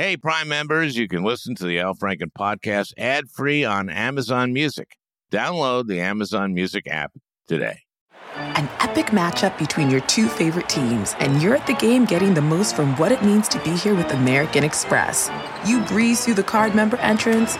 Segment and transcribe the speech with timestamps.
[0.00, 4.50] Hey, Prime members, you can listen to the Al Franken podcast ad free on Amazon
[4.50, 4.96] Music.
[5.30, 7.12] Download the Amazon Music app
[7.46, 7.80] today.
[8.34, 12.40] An epic matchup between your two favorite teams, and you're at the game getting the
[12.40, 15.30] most from what it means to be here with American Express.
[15.66, 17.58] You breeze through the card member entrance,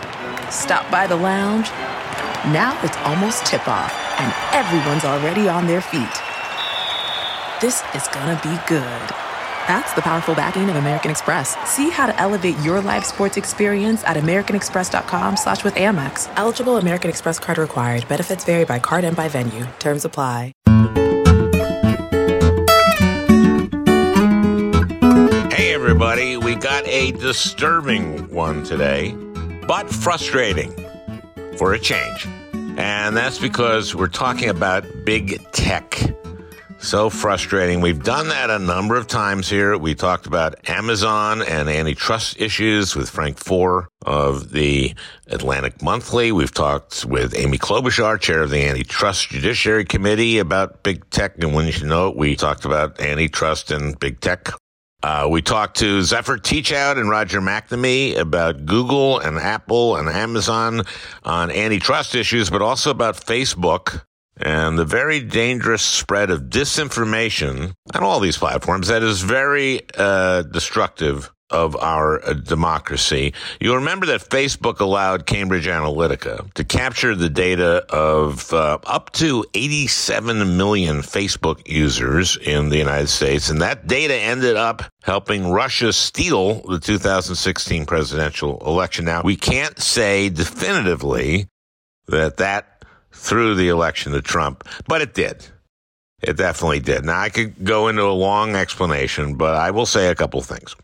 [0.49, 1.69] stop by the lounge.
[2.49, 6.09] Now it's almost tip off, and everyone's already on their feet.
[7.61, 9.30] This is gonna be good.
[9.67, 11.55] That's the powerful backing of American Express.
[11.69, 16.31] See how to elevate your live sports experience at americanexpress.com slash with Amex.
[16.35, 18.07] Eligible American Express card required.
[18.07, 19.65] Benefits vary by card and by venue.
[19.79, 20.53] Terms apply.
[25.51, 29.11] Hey, everybody, we got a disturbing one today,
[29.67, 30.73] but frustrating
[31.57, 32.27] for a change.
[32.77, 35.99] And that's because we're talking about big tech.
[36.81, 37.79] So frustrating.
[37.79, 39.77] We've done that a number of times here.
[39.77, 44.95] We talked about Amazon and antitrust issues with Frank Foer of the
[45.27, 46.31] Atlantic Monthly.
[46.31, 51.41] We've talked with Amy Klobuchar, chair of the Antitrust Judiciary Committee, about big tech.
[51.41, 54.49] And when you should know it, we talked about antitrust and big tech.
[55.03, 60.81] Uh, we talked to Zephyr Teachout and Roger McNamee about Google and Apple and Amazon
[61.23, 64.01] on antitrust issues, but also about Facebook
[64.41, 70.43] and the very dangerous spread of disinformation on all these platforms that is very uh,
[70.43, 73.33] destructive of our uh, democracy.
[73.59, 79.45] You'll remember that Facebook allowed Cambridge Analytica to capture the data of uh, up to
[79.53, 85.91] 87 million Facebook users in the United States, and that data ended up helping Russia
[85.91, 89.05] steal the 2016 presidential election.
[89.05, 91.47] Now, we can't say definitively
[92.07, 92.70] that that
[93.11, 95.45] threw the election to Trump, but it did.
[96.21, 97.03] It definitely did.
[97.05, 100.75] Now, I could go into a long explanation, but I will say a couple things.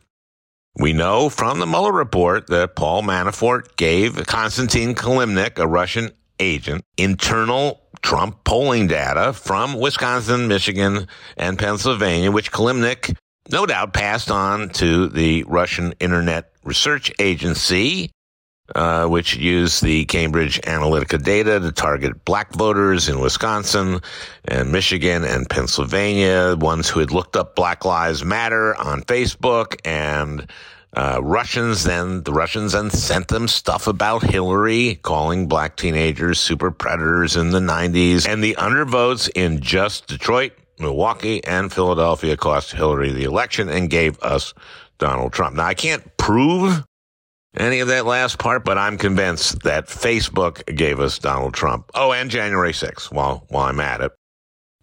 [0.80, 6.84] We know from the Mueller report that Paul Manafort gave Konstantin Kilimnik, a Russian agent,
[6.98, 13.16] internal Trump polling data from Wisconsin, Michigan, and Pennsylvania, which Kilimnik
[13.50, 18.12] no doubt passed on to the Russian Internet Research Agency
[18.76, 24.02] uh, which used the Cambridge Analytica data to target black voters in Wisconsin
[24.46, 30.48] and Michigan and Pennsylvania, ones who had looked up Black Lives Matter on Facebook and
[30.94, 36.72] uh, Russians then the Russians then sent them stuff about Hillary, calling black teenagers super
[36.72, 43.12] predators in the 90s, and the undervotes in just Detroit, Milwaukee, and Philadelphia cost Hillary
[43.12, 44.54] the election and gave us
[44.98, 45.56] Donald Trump.
[45.56, 46.84] Now I can't prove
[47.58, 51.90] any of that last part, but I'm convinced that Facebook gave us Donald Trump.
[51.94, 54.12] Oh, and January 6th while, while I'm at it.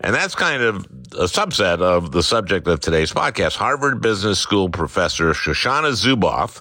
[0.01, 3.57] And that's kind of a subset of the subject of today's podcast.
[3.57, 6.59] Harvard Business School professor Shoshana Zuboff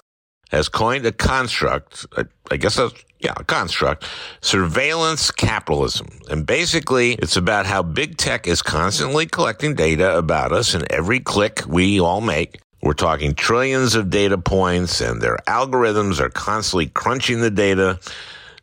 [0.50, 2.06] has coined a construct,
[2.50, 4.04] I guess that's, yeah, a construct,
[4.40, 6.06] surveillance capitalism.
[6.30, 11.18] And basically, it's about how big tech is constantly collecting data about us and every
[11.18, 16.86] click we all make we're talking trillions of data points and their algorithms are constantly
[16.86, 17.98] crunching the data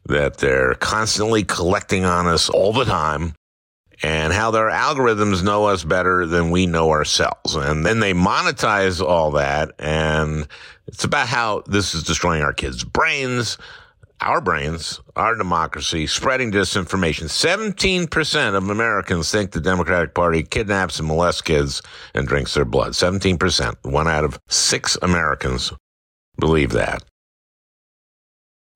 [0.05, 3.33] that they're constantly collecting on us all the time
[4.03, 7.55] and how their algorithms know us better than we know ourselves.
[7.55, 9.71] And then they monetize all that.
[9.79, 10.47] And
[10.85, 13.57] it's about how this is destroying our kids' brains,
[14.21, 17.25] our brains, our democracy, spreading disinformation.
[17.25, 21.81] 17% of Americans think the Democratic Party kidnaps and molests kids
[22.13, 22.93] and drinks their blood.
[22.93, 23.75] 17%.
[23.83, 25.73] One out of six Americans
[26.39, 27.03] believe that.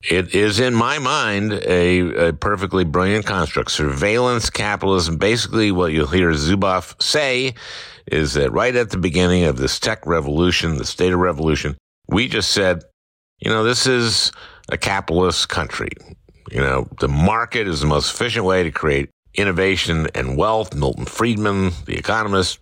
[0.10, 3.72] It is, in my mind, a, a, perfectly brilliant construct.
[3.72, 5.18] Surveillance capitalism.
[5.18, 7.56] Basically, what you'll hear Zuboff say
[8.06, 11.76] is that right at the beginning of this tech revolution, the data revolution,
[12.08, 12.84] we just said,
[13.40, 14.32] you know, this is
[14.70, 15.90] a capitalist country.
[16.52, 20.74] You know, the market is the most efficient way to create innovation and wealth.
[20.74, 22.60] Milton Friedman, the economist,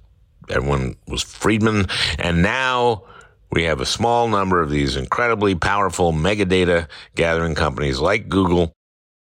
[0.50, 1.88] everyone was Friedman.
[2.18, 3.04] And now
[3.52, 8.74] we have a small number of these incredibly powerful mega data gathering companies like Google,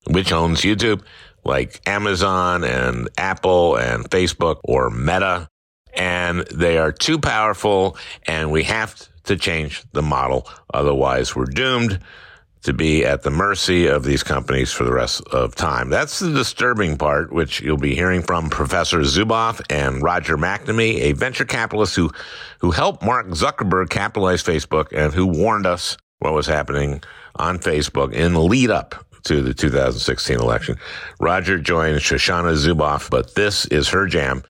[0.07, 1.03] which owns YouTube,
[1.45, 5.49] like Amazon and Apple and Facebook or Meta.
[5.95, 7.97] And they are too powerful
[8.27, 10.49] and we have to change the model.
[10.73, 12.01] Otherwise we're doomed
[12.69, 15.89] to be at the mercy of these companies for the rest of time.
[15.89, 21.13] That's the disturbing part, which you'll be hearing from Professor Zuboff and Roger McNamee, a
[21.13, 22.11] venture capitalist who,
[22.59, 27.03] who helped Mark Zuckerberg capitalize Facebook and who warned us what was happening
[27.37, 30.77] on Facebook in the lead up to the 2016 election.
[31.19, 34.43] Roger joined Shoshana Zuboff, but this is her jam.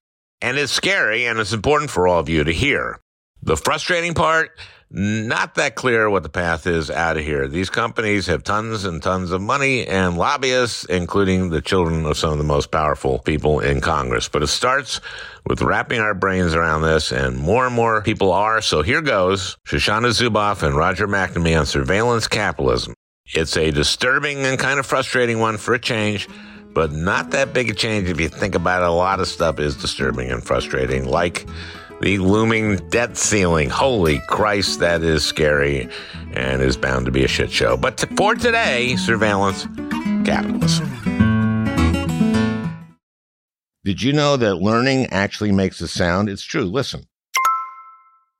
[0.43, 2.99] And it's scary and it's important for all of you to hear.
[3.43, 4.59] The frustrating part,
[4.91, 7.47] not that clear what the path is out of here.
[7.47, 12.33] These companies have tons and tons of money and lobbyists, including the children of some
[12.33, 14.29] of the most powerful people in Congress.
[14.29, 15.01] But it starts
[15.45, 18.63] with wrapping our brains around this, and more and more people are.
[18.63, 22.95] So here goes Shoshana Zuboff and Roger McNamee on surveillance capitalism.
[23.35, 26.29] It's a disturbing and kind of frustrating one for a change,
[26.73, 28.89] but not that big a change if you think about it.
[28.89, 31.47] A lot of stuff is disturbing and frustrating, like
[32.01, 33.71] the looming debt ceiling.
[33.71, 35.89] Holy Christ, that is scary
[36.33, 37.77] and is bound to be a shit show.
[37.77, 39.67] But t- for today, surveillance
[40.25, 40.87] capitalism.
[43.85, 46.29] Did you know that learning actually makes a sound?
[46.29, 46.65] It's true.
[46.65, 47.07] Listen.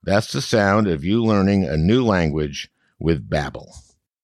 [0.03, 3.67] That's the sound of you learning a new language with Babbel.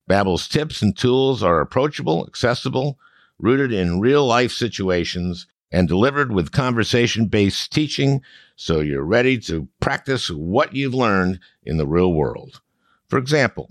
[0.10, 2.98] Babbel's tips and tools are approachable, accessible,
[3.40, 8.22] rooted in real life situations, and delivered with conversation based teaching
[8.56, 12.62] so you're ready to practice what you've learned in the real world.
[13.10, 13.70] For example,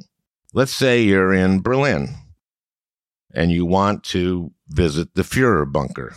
[0.52, 2.14] let's say you're in Berlin
[3.34, 6.14] and you want to visit the Fuhrer bunker.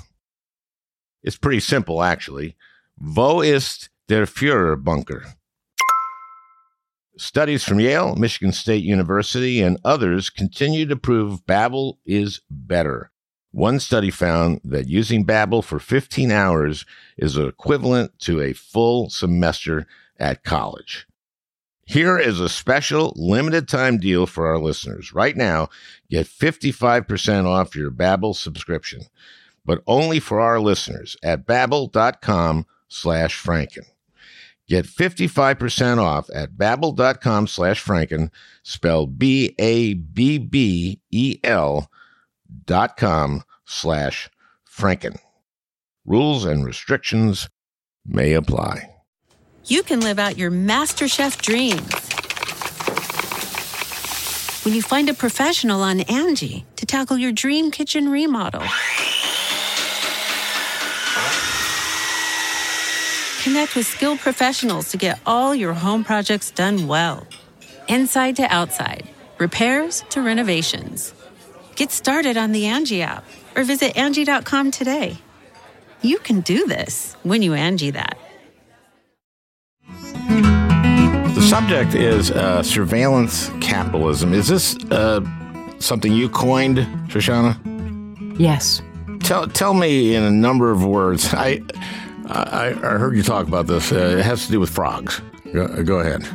[1.24, 2.56] It's pretty simple, actually.
[2.98, 5.26] Wo ist der Fuhrer bunker?
[7.18, 13.12] Studies from Yale, Michigan State University, and others continue to prove Babbel is better.
[13.58, 16.86] One study found that using Babbel for 15 hours
[17.18, 19.88] is equivalent to a full semester
[20.20, 21.08] at college.
[21.84, 25.12] Here is a special limited time deal for our listeners.
[25.12, 25.70] Right now,
[26.08, 29.06] get 55% off your Babbel subscription,
[29.66, 33.88] but only for our listeners at babbel.com slash franken.
[34.68, 38.30] Get 55% off at babbel.com slash franken,
[38.62, 39.50] spelled B-A-B-B-E-L
[42.66, 44.30] dot com slash
[44.68, 45.20] franken.
[46.06, 47.50] Rules and restrictions
[48.06, 48.90] may apply.
[49.66, 51.94] You can live out your MasterChef dreams
[54.64, 58.64] when you find a professional on Angie to tackle your dream kitchen remodel.
[63.44, 67.26] Connect with skilled professionals to get all your home projects done well.
[67.88, 71.14] Inside to outside, repairs to renovations.
[71.76, 73.24] Get started on the Angie app
[73.58, 75.18] or visit Angie.com today.
[76.02, 78.18] You can do this when you Angie that.
[81.36, 84.34] The subject is uh, surveillance capitalism.
[84.34, 85.22] Is this uh,
[85.80, 86.78] something you coined,
[87.10, 87.58] Shoshana?
[88.40, 88.82] Yes.
[89.22, 91.34] Tell tell me in a number of words.
[91.34, 91.62] I
[92.28, 93.92] I, I heard you talk about this.
[93.92, 95.22] Uh, it has to do with frogs.
[95.54, 96.28] Go, go, ahead.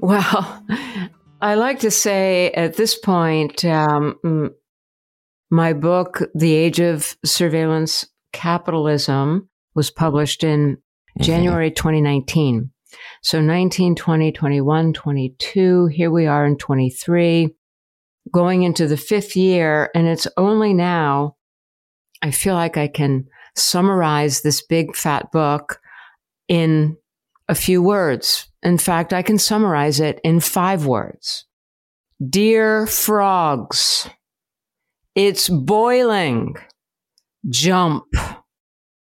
[0.00, 0.64] Well,
[1.40, 4.54] I like to say at this point, um,
[5.50, 11.22] my book, The Age of Surveillance Capitalism, was published in mm-hmm.
[11.22, 12.70] January 2019.
[13.22, 15.86] So 19, 20, 21, 22.
[15.86, 17.54] Here we are in 23,
[18.32, 19.90] going into the fifth year.
[19.94, 21.36] And it's only now
[22.22, 23.26] I feel like I can
[23.56, 25.80] summarize this big fat book
[26.48, 26.96] in
[27.48, 28.48] a few words.
[28.62, 31.44] In fact, I can summarize it in five words.
[32.26, 34.08] Dear frogs,
[35.14, 36.56] it's boiling.
[37.48, 38.04] Jump.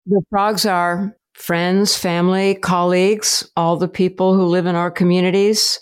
[0.07, 5.81] The frogs are friends, family, colleagues, all the people who live in our communities.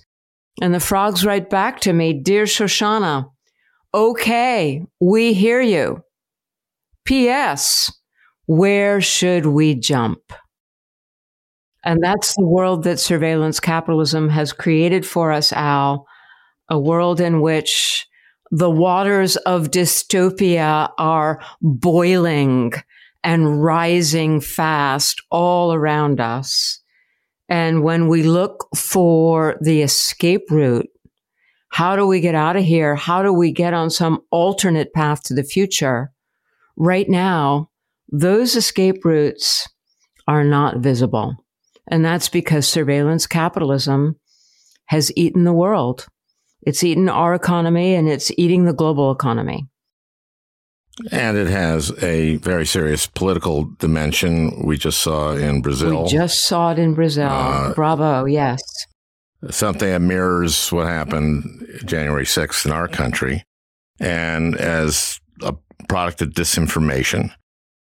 [0.60, 3.30] And the frogs write back to me, Dear Shoshana,
[3.94, 6.02] okay, we hear you.
[7.04, 7.92] P.S.
[8.46, 10.20] Where should we jump?
[11.84, 16.06] And that's the world that surveillance capitalism has created for us, Al.
[16.68, 18.05] A world in which
[18.50, 22.72] the waters of dystopia are boiling
[23.24, 26.80] and rising fast all around us.
[27.48, 30.88] And when we look for the escape route,
[31.68, 32.94] how do we get out of here?
[32.94, 36.12] How do we get on some alternate path to the future?
[36.76, 37.70] Right now,
[38.10, 39.68] those escape routes
[40.28, 41.36] are not visible.
[41.88, 44.16] And that's because surveillance capitalism
[44.86, 46.06] has eaten the world.
[46.66, 49.68] It's eaten our economy and it's eating the global economy.
[51.12, 54.64] And it has a very serious political dimension.
[54.64, 56.04] We just saw in Brazil.
[56.04, 57.28] We just saw it in Brazil.
[57.30, 58.60] Uh, Bravo, yes.
[59.50, 61.44] Something that mirrors what happened
[61.84, 63.44] January 6th in our country.
[64.00, 65.54] And as a
[65.88, 67.30] product of disinformation,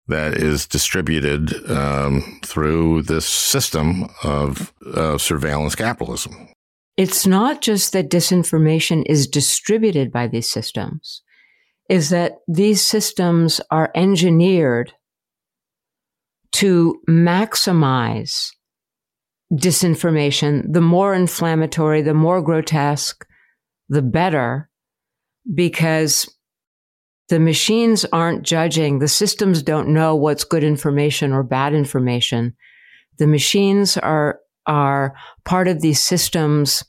[0.09, 6.49] that is distributed um, through this system of uh, surveillance capitalism.
[6.97, 11.23] It's not just that disinformation is distributed by these systems,
[11.89, 14.93] is that these systems are engineered
[16.53, 18.51] to maximize
[19.53, 23.27] disinformation, the more inflammatory, the more grotesque,
[23.89, 24.71] the better,
[25.55, 26.29] because
[27.29, 28.99] the machines aren't judging.
[28.99, 32.55] The systems don't know what's good information or bad information.
[33.19, 35.15] The machines are, are
[35.45, 36.85] part of these systems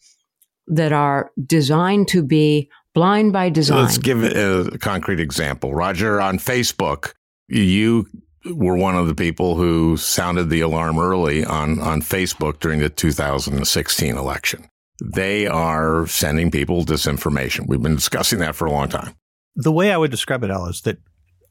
[0.67, 3.83] that are designed to be blind by design.
[3.83, 5.73] Let's give a concrete example.
[5.73, 7.13] Roger, on Facebook,
[7.47, 8.07] you
[8.45, 12.89] were one of the people who sounded the alarm early on, on Facebook during the
[12.89, 14.67] 2016 election.
[15.03, 17.67] They are sending people disinformation.
[17.67, 19.15] We've been discussing that for a long time.
[19.55, 20.97] The way I would describe it, Al, is that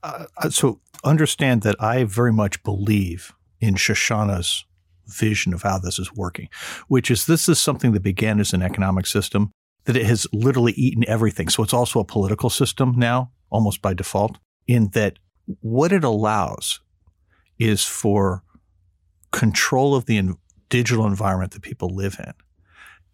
[0.02, 4.64] uh, so understand that I very much believe in Shoshana's
[5.12, 6.48] vision of how this is working,
[6.88, 9.50] which is this is something that began as an economic system
[9.84, 11.48] that it has literally eaten everything.
[11.48, 15.18] So it's also a political system now, almost by default, in that
[15.60, 16.80] what it allows
[17.58, 18.42] is for
[19.32, 20.34] control of the
[20.68, 22.32] digital environment that people live in.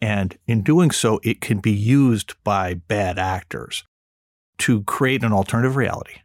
[0.00, 3.85] And in doing so, it can be used by bad actors
[4.59, 6.21] to create an alternative reality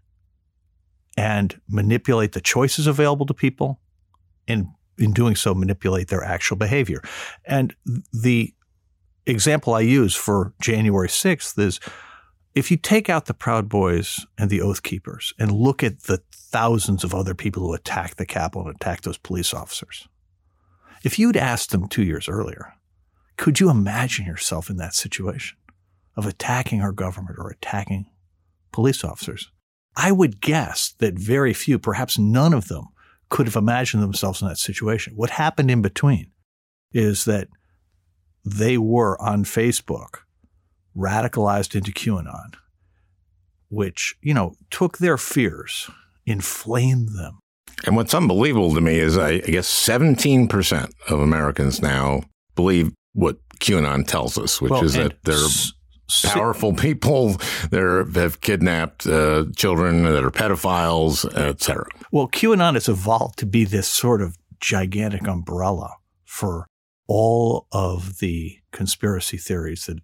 [1.17, 3.79] and manipulate the choices available to people
[4.47, 7.01] and in doing so manipulate their actual behavior.
[7.45, 7.75] And
[8.11, 8.53] the
[9.25, 11.79] example I use for January 6th is
[12.55, 16.21] if you take out the Proud Boys and the Oath Keepers and look at the
[16.31, 20.07] thousands of other people who attacked the Capitol and attacked those police officers,
[21.03, 22.73] if you'd asked them two years earlier,
[23.37, 25.57] could you imagine yourself in that situation
[26.15, 28.05] of attacking our government or attacking
[28.71, 29.51] police officers?
[29.95, 32.89] I would guess that very few, perhaps none of them,
[33.33, 35.15] could have imagined themselves in that situation.
[35.15, 36.29] What happened in between
[36.91, 37.47] is that
[38.45, 40.19] they were on Facebook
[40.95, 42.53] radicalized into QAnon,
[43.69, 45.89] which, you know, took their fears,
[46.27, 47.39] inflamed them.
[47.87, 52.21] And what's unbelievable to me is I, I guess 17% of Americans now
[52.55, 55.73] believe what QAnon tells us, which well, is that they're s-
[56.23, 57.37] powerful people
[57.71, 61.85] that have kidnapped uh, children that are pedophiles, etc.
[62.11, 65.95] Well, QAnon has evolved to be this sort of gigantic umbrella
[66.25, 66.67] for
[67.07, 69.99] all of the conspiracy theories that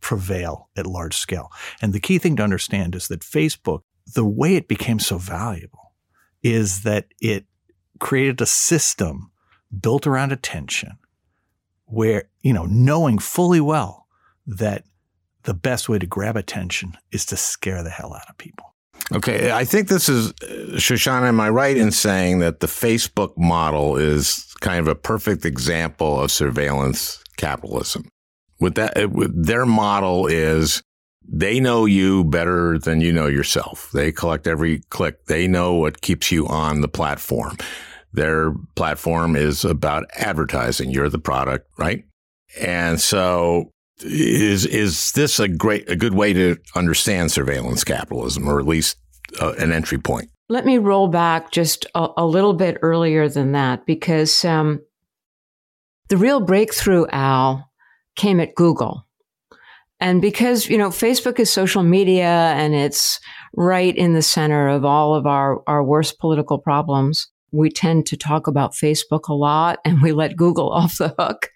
[0.00, 1.50] prevail at large scale.
[1.80, 3.82] And the key thing to understand is that Facebook,
[4.14, 5.94] the way it became so valuable
[6.42, 7.46] is that it
[8.00, 9.30] created a system
[9.80, 10.98] built around attention
[11.86, 14.06] where, you know, knowing fully well
[14.46, 14.84] that
[15.44, 18.72] the best way to grab attention is to scare the hell out of people.
[19.10, 21.28] Okay, I think this is Shoshana.
[21.28, 26.20] Am I right in saying that the Facebook model is kind of a perfect example
[26.20, 28.08] of surveillance capitalism?
[28.60, 30.82] With that, eh, with their model is
[31.28, 33.90] they know you better than you know yourself.
[33.92, 35.26] They collect every click.
[35.26, 37.56] They know what keeps you on the platform.
[38.12, 40.90] Their platform is about advertising.
[40.90, 42.04] You're the product, right?
[42.60, 43.70] And so
[44.04, 48.96] is is this a great a good way to understand surveillance capitalism or at least
[49.40, 50.30] uh, an entry point?
[50.48, 54.80] Let me roll back just a, a little bit earlier than that because um,
[56.08, 57.70] the real breakthrough, Al,
[58.16, 59.06] came at Google.
[59.98, 63.18] And because, you know, Facebook is social media and it's
[63.54, 68.16] right in the center of all of our, our worst political problems, we tend to
[68.16, 71.50] talk about Facebook a lot and we let Google off the hook.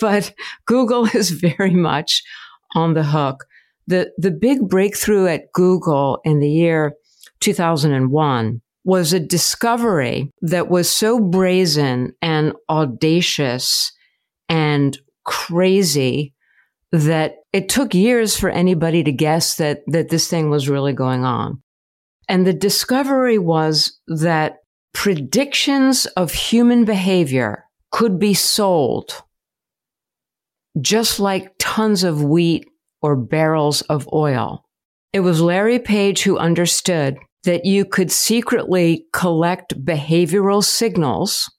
[0.00, 0.32] but
[0.66, 2.22] Google is very much
[2.74, 3.44] on the hook.
[3.86, 6.94] The, the big breakthrough at Google in the year
[7.40, 13.92] 2001 was a discovery that was so brazen and audacious
[14.48, 16.34] and crazy
[16.92, 21.24] that it took years for anybody to guess that, that this thing was really going
[21.24, 21.62] on.
[22.28, 24.58] And the discovery was that
[24.94, 29.22] predictions of human behavior could be sold
[30.80, 32.66] just like tons of wheat
[33.02, 34.64] or barrels of oil.
[35.12, 41.52] It was Larry Page who understood that you could secretly collect behavioral signals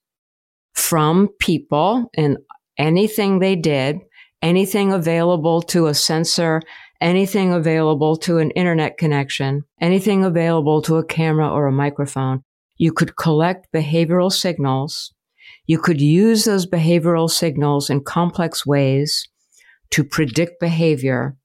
[0.74, 2.38] from people and
[2.78, 4.00] anything they did,
[4.42, 6.62] anything available to a sensor,
[7.00, 12.44] anything available to an internet connection, anything available to a camera or a microphone.
[12.78, 15.14] You could collect behavioral signals.
[15.68, 19.28] You could use those behavioral signals in complex ways
[19.92, 21.38] to predict behavior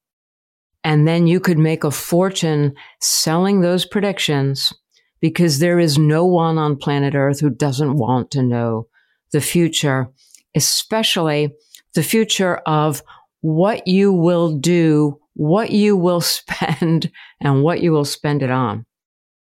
[0.82, 4.72] and then you could make a fortune selling those predictions
[5.20, 8.86] because there is no one on planet Earth who doesn't want to know
[9.32, 10.08] the future,
[10.54, 11.52] especially
[11.94, 13.02] the future of
[13.42, 17.10] what you will do, what you will spend,
[17.40, 18.86] and what you will spend it on.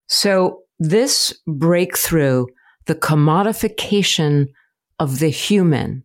[0.08, 2.46] So this breakthrough,
[2.86, 4.48] the commodification
[5.00, 6.04] of the human.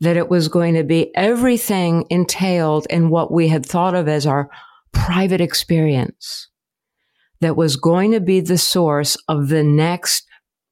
[0.00, 4.26] That it was going to be everything entailed in what we had thought of as
[4.26, 4.50] our
[4.92, 6.48] private experience
[7.40, 10.26] that was going to be the source of the next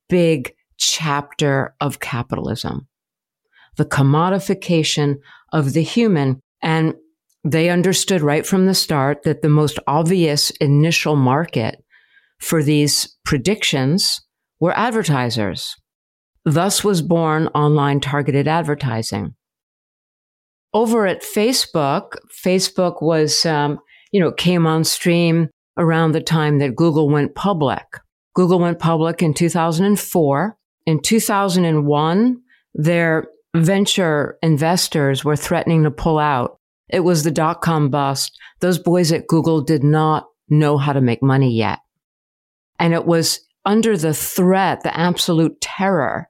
[0.09, 2.89] big chapter of capitalism.
[3.77, 5.17] The commodification
[5.53, 6.41] of the human.
[6.63, 6.95] And
[7.45, 11.84] they understood right from the start that the most obvious initial market
[12.41, 14.21] for these predictions
[14.61, 15.77] were advertisers.
[16.45, 19.35] Thus was born online targeted advertising.
[20.73, 23.79] Over at Facebook, Facebook was, um,
[24.13, 25.49] you know, came on stream
[25.79, 27.85] around the time that Google went public.
[28.35, 30.57] Google went public in 2004.
[30.87, 32.37] In 2001,
[32.75, 33.27] their
[33.57, 36.59] venture investors were threatening to pull out.
[36.91, 38.37] It was the dot com bust.
[38.61, 41.79] Those boys at Google did not know how to make money yet.
[42.79, 46.29] And it was under the threat, the absolute terror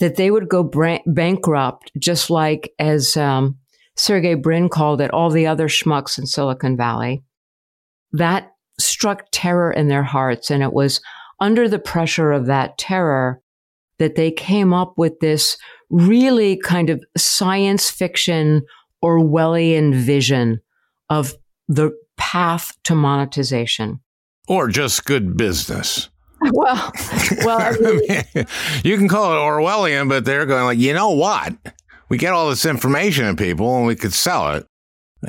[0.00, 0.68] that they would go
[1.06, 3.58] bankrupt, just like as um,
[3.96, 7.22] Sergey Brin called it, all the other schmucks in Silicon Valley.
[8.12, 10.50] That struck terror in their hearts.
[10.50, 11.00] And it was
[11.40, 13.40] under the pressure of that terror
[13.98, 15.56] that they came up with this
[15.90, 18.62] really kind of science fiction
[19.04, 20.60] Orwellian vision
[21.10, 21.34] of
[21.68, 24.00] the path to monetization.
[24.48, 26.08] Or just good business.
[26.52, 26.92] Well,
[27.44, 28.46] well, I mean,
[28.82, 31.54] you can call it Orwellian, but they're going like, you know what?
[32.08, 34.66] We get all this information in people, and we could sell it,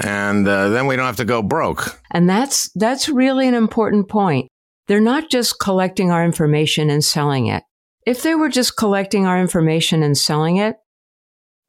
[0.04, 2.02] and uh, then we don't have to go broke.
[2.10, 4.50] And that's that's really an important point.
[4.88, 7.62] They're not just collecting our information and selling it.
[8.08, 10.78] If they were just collecting our information and selling it,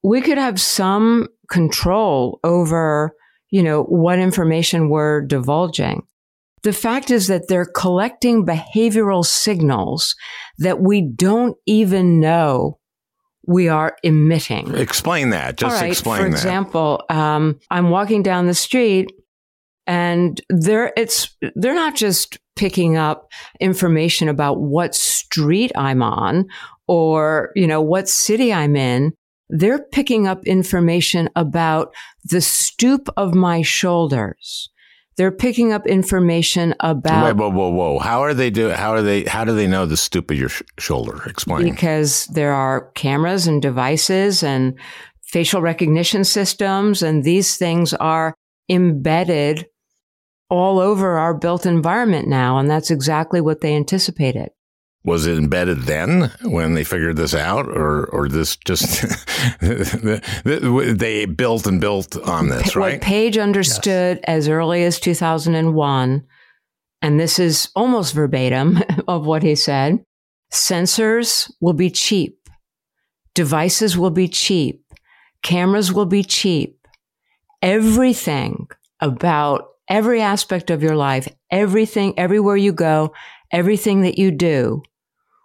[0.03, 3.15] we could have some control over,
[3.51, 6.07] you know, what information we're divulging.
[6.65, 10.17] The fact is that they're collecting behavioral signals
[10.59, 12.79] that we don't even know
[13.47, 14.75] we are emitting.
[14.75, 15.57] Explain that.
[15.57, 16.31] Just right, explain for that.
[16.31, 19.13] For example, um, I'm walking down the street
[19.87, 26.47] and they're, it's, they're not just picking up information about what street I'm on
[26.89, 29.13] or, you know, what city I'm in.
[29.51, 34.71] They're picking up information about the stoop of my shoulders.
[35.17, 37.25] They're picking up information about.
[37.25, 37.99] Wait, whoa, whoa, whoa!
[37.99, 38.71] How are they do?
[38.71, 39.25] How are they?
[39.25, 41.23] How do they know the stoop of your sh- shoulder?
[41.27, 41.71] Explain.
[41.71, 44.75] Because there are cameras and devices and
[45.23, 48.35] facial recognition systems, and these things are
[48.69, 49.67] embedded
[50.51, 52.59] all over our built environment now.
[52.59, 54.51] And that's exactly what they anticipated.
[55.05, 59.05] Was it embedded then when they figured this out, or or this just
[59.61, 62.95] they built and built on this, right?
[62.95, 64.25] What Page understood yes.
[64.27, 66.25] as early as 2001,
[67.03, 70.03] and this is almost verbatim of what he said:
[70.51, 72.39] sensors will be cheap,
[73.35, 74.83] devices will be cheap,
[75.43, 76.79] cameras will be cheap,
[77.61, 78.69] everything
[79.01, 83.13] about every aspect of your life, everything, everywhere you go,
[83.53, 84.83] everything that you do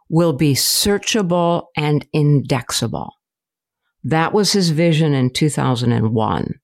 [0.10, 3.13] will be searchable and indexable.
[4.04, 6.60] That was his vision in 2001.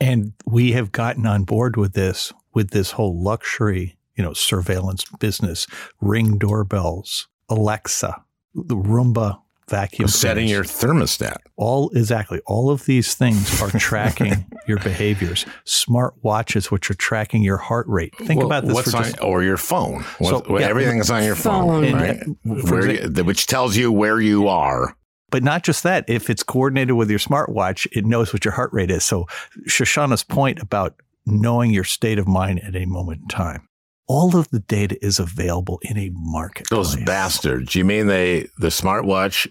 [0.00, 5.04] And we have gotten on board with this, with this whole luxury, you know, surveillance
[5.18, 5.66] business,
[6.00, 8.22] ring doorbells, Alexa,
[8.54, 11.36] the Roomba vacuum setting your thermostat.
[11.56, 12.40] All exactly.
[12.46, 15.46] All of these things are tracking your behaviors.
[15.64, 18.14] Smart watches, which are tracking your heart rate.
[18.16, 18.74] Think well, about this.
[18.74, 20.02] What's on, just, or your phone.
[20.18, 22.22] What, so, yeah, everything is on your phone, phone right?
[22.44, 24.96] Where you, which tells you where you are.
[25.30, 26.04] But not just that.
[26.08, 29.04] If it's coordinated with your smartwatch, it knows what your heart rate is.
[29.04, 29.26] So
[29.66, 30.94] Shoshana's point about
[31.26, 33.68] knowing your state of mind at any moment in time
[34.06, 36.66] all of the data is available in a market.
[36.70, 37.74] Those bastards.
[37.74, 39.50] You mean they the smartwatch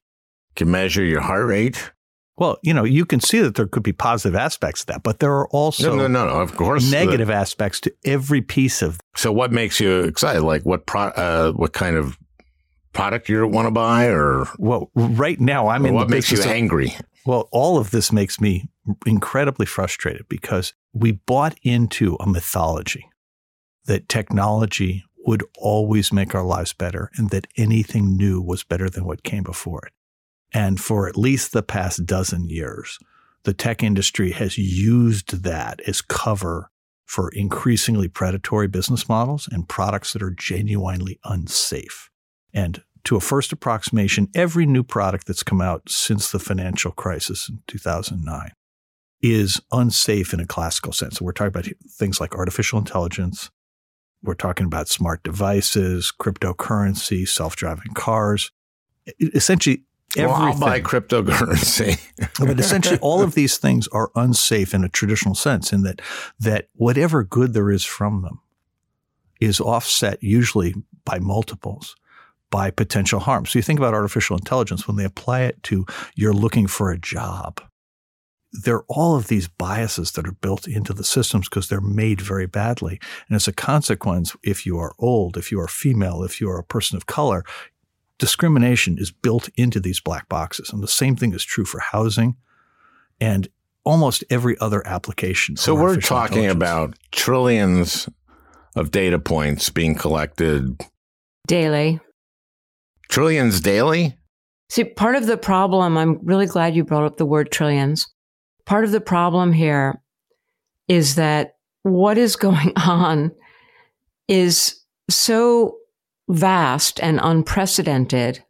[0.55, 1.91] can measure your heart rate?
[2.35, 5.19] Well, you know, you can see that there could be positive aspects to that, but
[5.19, 8.81] there are also no, no, no, no of course negative the, aspects to every piece
[8.81, 8.99] of.
[9.15, 10.41] So, what makes you excited?
[10.41, 12.17] Like, what pro, uh, what kind of
[12.91, 15.93] product you want to buy, or well, right now I'm in.
[15.93, 16.95] What makes you of, angry?
[17.25, 18.67] Well, all of this makes me
[19.05, 23.05] incredibly frustrated because we bought into a mythology
[23.85, 29.05] that technology would always make our lives better and that anything new was better than
[29.05, 29.93] what came before it.
[30.53, 32.99] And for at least the past dozen years,
[33.43, 36.69] the tech industry has used that as cover
[37.05, 42.09] for increasingly predatory business models and products that are genuinely unsafe.
[42.53, 47.49] And to a first approximation, every new product that's come out since the financial crisis
[47.49, 48.51] in 2009
[49.21, 51.17] is unsafe in a classical sense.
[51.17, 53.49] So we're talking about things like artificial intelligence,
[54.23, 58.51] we're talking about smart devices, cryptocurrency, self driving cars.
[59.19, 59.83] essentially
[60.17, 60.63] Well, everything.
[60.63, 61.99] I'll buy cryptocurrency.
[62.39, 66.01] but essentially, all of these things are unsafe in a traditional sense, in that
[66.39, 68.39] that whatever good there is from them
[69.41, 70.73] is offset usually
[71.05, 71.95] by multiples
[72.53, 73.47] by potential harm.
[73.47, 76.99] So you think about artificial intelligence when they apply it to you're looking for a
[76.99, 77.59] job.
[78.53, 82.21] There are all of these biases that are built into the systems because they're made
[82.21, 82.99] very badly.
[83.27, 86.59] And as a consequence, if you are old, if you are female, if you are
[86.59, 87.43] a person of color,
[88.19, 90.71] discrimination is built into these black boxes.
[90.71, 92.35] And the same thing is true for housing
[93.19, 93.47] and
[93.83, 95.57] almost every other application.
[95.57, 98.07] So we're talking about trillions
[98.75, 100.81] of data points being collected,
[101.47, 101.99] Daily.
[103.09, 104.17] trillions daily.
[104.69, 108.07] See, part of the problem, I'm really glad you brought up the word trillions.
[108.65, 110.01] Part of the problem here
[110.87, 113.31] is that what is going on
[114.27, 115.77] is so
[116.29, 118.43] vast and unprecedented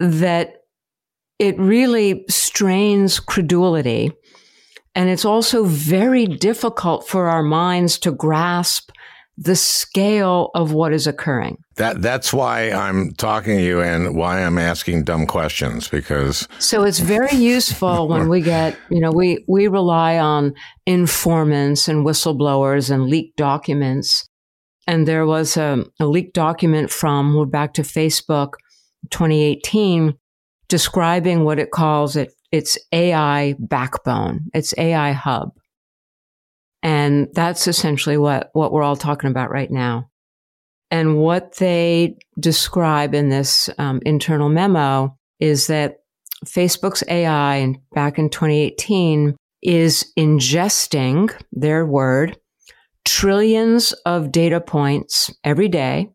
[0.00, 0.56] that
[1.38, 4.12] it really strains credulity.
[4.94, 8.90] And it's also very difficult for our minds to grasp
[9.42, 11.56] the scale of what is occurring.
[11.76, 16.84] That that's why I'm talking to you and why I'm asking dumb questions because So
[16.84, 20.52] it's very useful when we get, you know, we, we rely on
[20.84, 24.28] informants and whistleblowers and leaked documents.
[24.86, 28.50] And there was a, a leaked document from, we're back to Facebook
[29.08, 30.18] 2018,
[30.68, 35.52] describing what it calls it, its AI backbone, its AI hub.
[36.82, 40.10] And that's essentially what, what we're all talking about right now.
[40.90, 45.98] And what they describe in this um, internal memo is that
[46.44, 52.38] Facebook's AI back in 2018 is ingesting their word
[53.04, 56.10] trillions of data points every day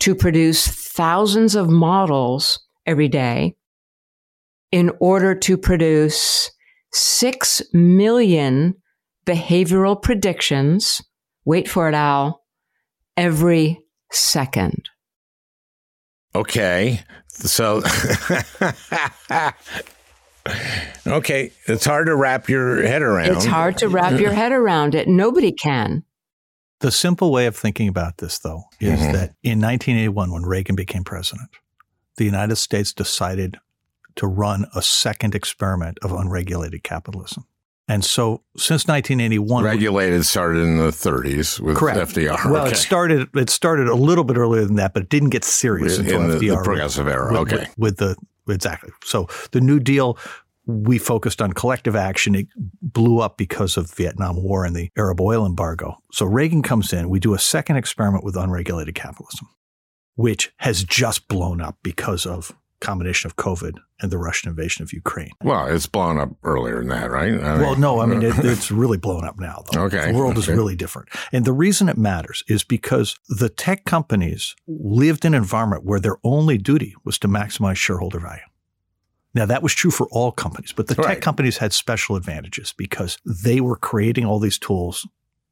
[0.00, 3.56] to produce thousands of models every day
[4.70, 6.50] in order to produce
[6.92, 8.74] 6 million
[9.28, 11.02] behavioral predictions.
[11.44, 12.42] Wait for it, Al.
[13.16, 14.88] Every second.
[16.34, 17.82] okay, so
[21.06, 23.32] okay, it's hard to wrap your head around.
[23.32, 25.08] It's hard to wrap your head around it.
[25.08, 26.04] Nobody can.
[26.80, 29.12] The simple way of thinking about this, though, is Mhm.
[29.12, 31.50] that in 1981, when Reagan became president,
[32.16, 33.58] the United States decided
[34.16, 37.46] to run a second experiment of unregulated capitalism.
[37.88, 41.98] And so since 1981, Regulated started in the 30s with correct.
[41.98, 42.50] FDR.
[42.50, 42.72] Well, okay.
[42.72, 45.98] it started it started a little bit earlier than that, but it didn't get serious
[45.98, 46.64] in until the, the FDR.
[46.64, 47.32] progressive era.
[47.32, 47.56] with, okay.
[47.56, 48.16] with, with the
[48.52, 48.90] exactly.
[49.04, 50.18] So the New Deal,
[50.66, 52.34] we focused on collective action.
[52.34, 52.48] It
[52.82, 55.96] blew up because of the Vietnam War and the Arab oil embargo.
[56.12, 57.08] So Reagan comes in.
[57.08, 59.48] We do a second experiment with unregulated capitalism,
[60.14, 64.92] which has just blown up because of combination of COVID and the Russian invasion of
[64.92, 65.30] Ukraine.
[65.42, 67.34] Well, it's blown up earlier than that, right?
[67.34, 69.82] I Well, no, I mean, it, it's really blown up now, though.
[69.84, 71.08] Okay, The world is really different.
[71.32, 76.00] And the reason it matters is because the tech companies lived in an environment where
[76.00, 78.42] their only duty was to maximize shareholder value.
[79.34, 81.14] Now, that was true for all companies, but the Right.
[81.14, 85.06] tech companies had special advantages because they were creating all these tools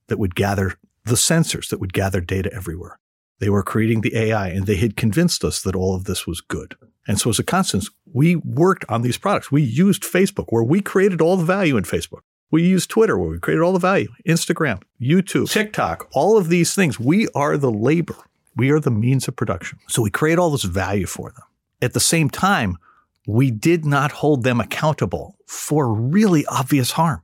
[0.09, 2.99] that would gather the sensors that would gather data everywhere.
[3.39, 6.41] They were creating the AI and they had convinced us that all of this was
[6.41, 6.75] good.
[7.07, 9.53] And so as a consequence, we worked on these products.
[9.53, 12.21] We used Facebook where we created all the value in Facebook.
[12.51, 16.75] We used Twitter where we created all the value, Instagram, YouTube, TikTok, all of these
[16.75, 16.99] things.
[16.99, 18.17] We are the labor.
[18.55, 19.79] We are the means of production.
[19.89, 21.43] So we create all this value for them.
[21.83, 22.79] At the same time,
[23.27, 27.23] we did not hold them accountable for really obvious harm.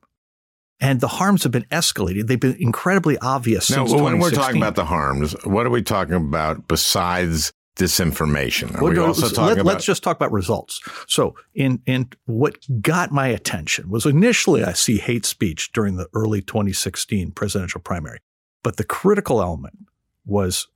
[0.81, 2.27] And the harms have been escalated.
[2.27, 5.81] They've been incredibly obvious Now, since when we're talking about the harms, what are we
[5.81, 8.74] talking about besides disinformation?
[8.76, 10.80] Are Well, we also so talking let, about us just talk about results.
[11.06, 16.08] So, in in what got my attention was initially I see hate speech during the
[16.14, 18.18] early 2016 presidential primary,
[18.62, 19.78] but the critical element
[20.24, 20.68] was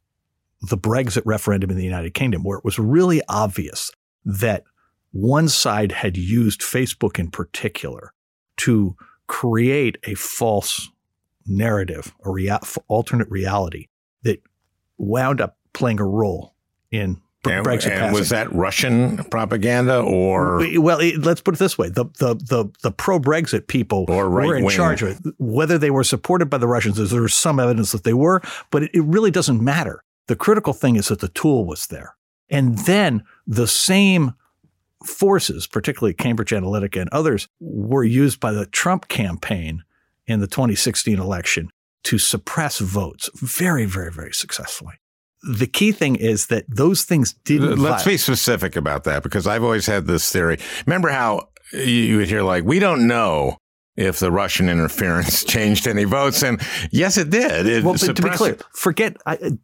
[0.62, 3.90] the Brexit referendum in the United Kingdom, where it was really obvious
[4.24, 4.64] that
[5.12, 8.12] one side had used Facebook in particular
[8.58, 10.90] to create a false
[11.46, 13.86] narrative, a rea- alternate reality
[14.22, 14.42] that
[14.98, 16.55] wound up playing a role
[16.90, 21.78] in and, Brexit and was that Russian propaganda or Well, it, let's put it this
[21.78, 24.76] way: the the the, the pro Brexit people Or were in right-wing.
[24.76, 25.34] charge of it.
[25.38, 28.90] Whether they were supported by the Russians, there's some evidence that they were, but it,
[28.94, 30.02] it really doesn't matter.
[30.26, 32.16] The critical thing is that the tool was there,
[32.50, 34.34] and then the same
[35.04, 39.84] forces, particularly Cambridge Analytica and others, were used by the Trump campaign
[40.26, 41.70] in the 2016 election
[42.04, 44.94] to suppress votes very, very, very successfully.
[45.46, 47.78] The key thing is that those things didn't.
[47.78, 50.58] Let's be specific about that because I've always had this theory.
[50.86, 53.56] Remember how you would hear like, we don't know
[53.96, 57.66] if the Russian interference changed any votes, and yes, it did.
[57.66, 59.16] It well, but to be clear, forget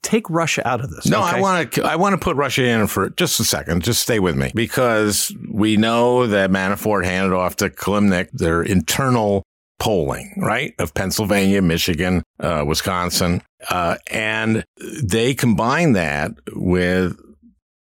[0.03, 1.07] take Russia out of this.
[1.07, 1.37] No, okay?
[1.37, 1.83] I want to.
[1.83, 3.83] I want to put Russia in for just a second.
[3.83, 9.43] Just stay with me because we know that Manafort handed off to Kilimnik their internal
[9.79, 14.65] polling, right, of Pennsylvania, Michigan, uh, Wisconsin, uh, and
[15.03, 17.17] they combine that with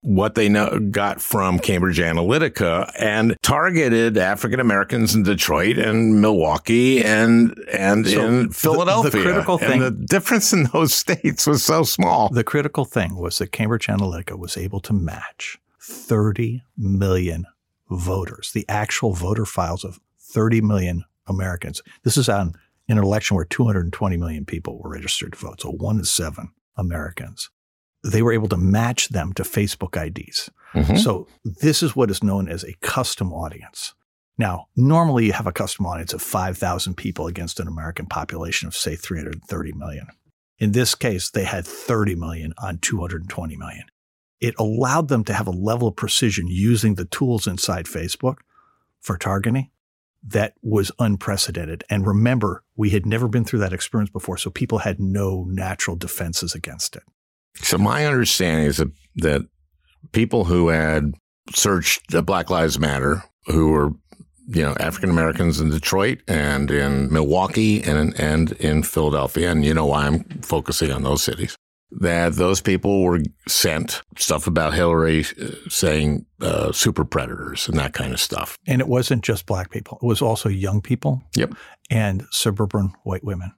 [0.07, 7.03] what they know, got from Cambridge Analytica and targeted African Americans in Detroit and Milwaukee
[7.03, 9.11] and and so in Philadelphia.
[9.11, 12.29] The, the critical thing, and the difference in those states was so small.
[12.29, 17.47] The critical thing was that Cambridge Analytica was able to match 30 million
[17.91, 21.83] voters, the actual voter files of 30 million Americans.
[22.05, 22.55] This is on
[22.89, 26.51] in an election where 220 million people were registered to vote, so one in seven
[26.77, 27.51] Americans
[28.07, 30.51] they were able to match them to Facebook IDs.
[30.75, 30.97] Mm-hmm.
[30.97, 33.95] So this is what is known as a custom audience.
[34.39, 38.77] Now, normally you have a custom audience of 5,000 people against an American population of,
[38.77, 40.07] say, 330 million.
[40.59, 43.85] In this case, they had 30 million on 220 million.
[44.41, 48.37] It allowed them to have a level of precision using the tools inside Facebook
[49.01, 49.71] for targeting
[50.29, 51.85] that was unprecedented.
[51.89, 55.97] And remember, we had never been through that experience before, so people had no natural
[55.97, 57.03] defenses against it.
[57.57, 59.43] So my understanding is that, that
[60.13, 61.15] people who had
[61.55, 63.93] searched Black Lives Matter, who were
[64.49, 69.75] you know African Americans in Detroit and in Milwaukee and and in Philadelphia, and you
[69.75, 71.57] know why I'm focusing on those cities.
[71.93, 77.93] That those people were sent stuff about Hillary uh, saying uh, super predators and that
[77.93, 78.59] kind of stuff.
[78.67, 81.23] And it wasn't just black people; it was also young people.
[81.37, 81.55] Yep.
[81.89, 83.53] And suburban white women.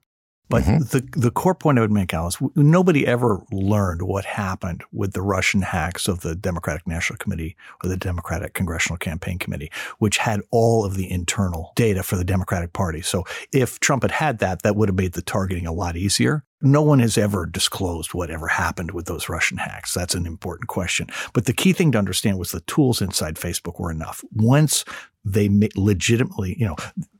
[0.48, 0.78] But mm-hmm.
[0.84, 5.22] the the core point I would make, Alice, nobody ever learned what happened with the
[5.22, 10.40] Russian hacks of the Democratic National Committee or the Democratic Congressional Campaign Committee, which had
[10.50, 13.02] all of the internal data for the Democratic Party.
[13.02, 16.44] So if Trump had had that, that would have made the targeting a lot easier.
[16.60, 19.94] No one has ever disclosed whatever happened with those Russian hacks.
[19.94, 21.08] That's an important question.
[21.32, 24.24] But the key thing to understand was the tools inside Facebook were enough.
[24.32, 24.84] Once
[25.24, 26.76] they legitimately, you know,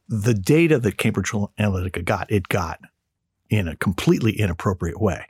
[0.09, 2.81] the data that Cambridge Analytica got, it got
[3.51, 5.27] in a completely inappropriate way.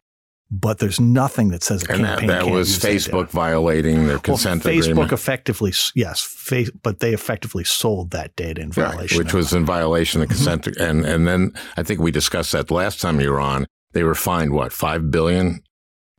[0.51, 4.19] But there's nothing that says a and campaign that, that was Facebook that violating their
[4.19, 5.13] consent well, Facebook agreement.
[5.13, 9.67] effectively, yes, face, but they effectively sold that data in violation, right, which was in
[9.67, 10.63] violation of the consent.
[10.63, 10.83] Mm-hmm.
[10.83, 13.67] And and then I think we discussed that last time you were on.
[13.93, 15.61] They were fined what five billion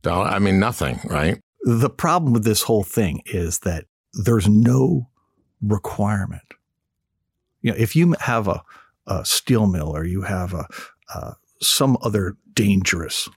[0.02, 0.32] dollars?
[0.32, 1.40] I mean, nothing, right?
[1.62, 5.08] The problem with this whole thing is that there's no
[5.60, 6.54] requirement.
[7.62, 8.62] You know, if you have a,
[9.06, 10.66] a steel mill or you have a,
[11.14, 13.28] a some other dangerous,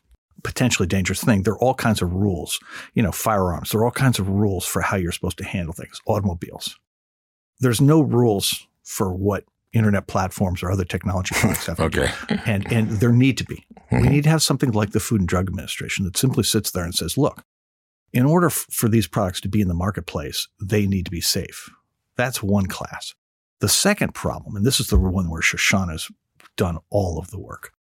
[0.43, 2.59] potentially dangerous thing, there are all kinds of rules.
[2.93, 5.73] You know, firearms, there are all kinds of rules for how you're supposed to handle
[5.73, 6.01] things.
[6.05, 6.77] Automobiles.
[7.59, 12.12] There's no rules for what internet platforms or other technology products have okay.
[12.45, 13.65] And, and there need to be.
[13.91, 14.07] We mm-hmm.
[14.09, 16.93] need to have something like the Food and Drug Administration that simply sits there and
[16.93, 17.43] says, look,
[18.12, 21.21] in order f- for these products to be in the marketplace, they need to be
[21.21, 21.69] safe.
[22.15, 23.15] That's one class.
[23.59, 26.12] The second problem, and this is the one where Shoshana's
[26.55, 27.72] done all of the work,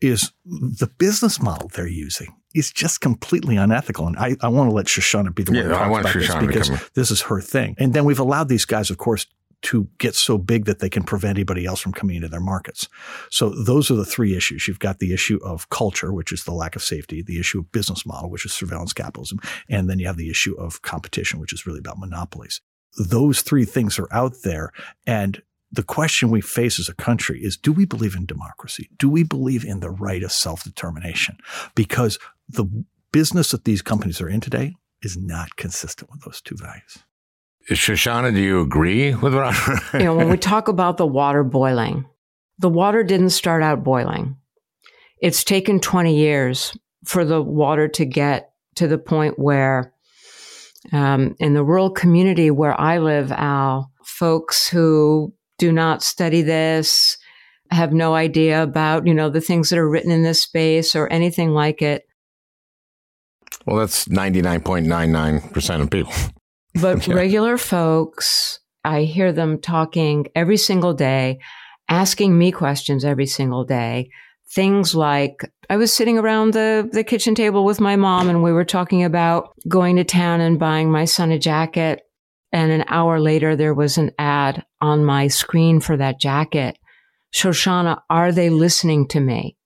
[0.00, 4.06] is the business model they're using is just completely unethical.
[4.06, 6.00] And I, I want to let Shoshana be the yeah, one to talk I want
[6.02, 7.76] about Shoshana this because this is her thing.
[7.78, 9.26] And then we've allowed these guys, of course,
[9.62, 12.88] to get so big that they can prevent anybody else from coming into their markets.
[13.30, 14.66] So those are the three issues.
[14.66, 17.70] You've got the issue of culture, which is the lack of safety, the issue of
[17.70, 21.52] business model, which is surveillance capitalism, and then you have the issue of competition, which
[21.52, 22.62] is really about monopolies.
[22.98, 24.72] Those three things are out there
[25.06, 28.90] and the question we face as a country is do we believe in democracy?
[28.98, 31.38] Do we believe in the right of self determination?
[31.74, 32.66] Because the
[33.12, 36.98] business that these companies are in today is not consistent with those two values.
[37.70, 39.74] Shoshana, do you agree with Roger?
[39.94, 42.06] you know, when we talk about the water boiling,
[42.58, 44.36] the water didn't start out boiling.
[45.22, 49.92] It's taken 20 years for the water to get to the point where,
[50.92, 57.18] um, in the rural community where I live, Al, folks who do not study this,
[57.70, 61.06] have no idea about, you know, the things that are written in this space or
[61.08, 62.04] anything like it.
[63.66, 66.12] Well, that's 99.99% of people.
[66.80, 67.14] But yeah.
[67.14, 71.40] regular folks, I hear them talking every single day,
[71.88, 74.10] asking me questions every single day.
[74.52, 78.52] Things like I was sitting around the, the kitchen table with my mom and we
[78.52, 82.02] were talking about going to town and buying my son a jacket
[82.52, 86.78] and an hour later, there was an ad on my screen for that jacket.
[87.32, 89.56] Shoshana, are they listening to me?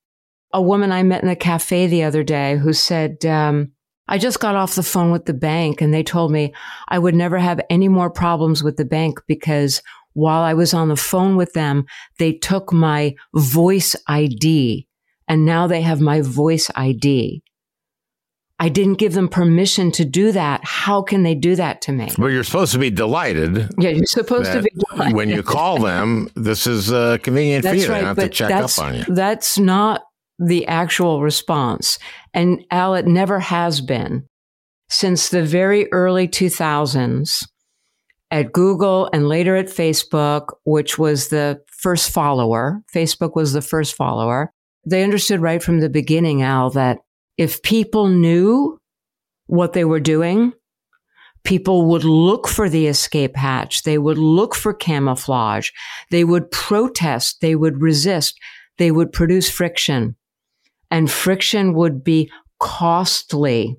[0.52, 3.72] A woman I met in the cafe the other day who said, um,
[4.06, 6.52] I just got off the phone with the bank and they told me
[6.88, 10.88] I would never have any more problems with the bank because while I was on
[10.88, 11.86] the phone with them,
[12.18, 14.86] they took my voice ID
[15.26, 17.42] and now they have my voice ID.
[18.60, 20.60] I didn't give them permission to do that.
[20.64, 22.10] How can they do that to me?
[22.16, 23.68] Well, you're supposed to be delighted.
[23.78, 25.16] Yeah, you're supposed to be delighted.
[25.16, 27.88] When you call them, this is uh, convenient that's for you.
[27.88, 29.04] Right, they don't have to check up on you.
[29.08, 30.02] That's not
[30.38, 31.98] the actual response.
[32.32, 34.26] And Al, it never has been.
[34.88, 37.44] Since the very early 2000s,
[38.30, 43.94] at Google and later at Facebook, which was the first follower, Facebook was the first
[43.94, 44.50] follower,
[44.86, 46.98] they understood right from the beginning, Al, that
[47.36, 48.78] if people knew
[49.46, 50.52] what they were doing,
[51.44, 53.82] people would look for the escape hatch.
[53.82, 55.70] They would look for camouflage.
[56.10, 57.40] They would protest.
[57.40, 58.38] They would resist.
[58.78, 60.16] They would produce friction
[60.94, 63.76] and friction would be costly.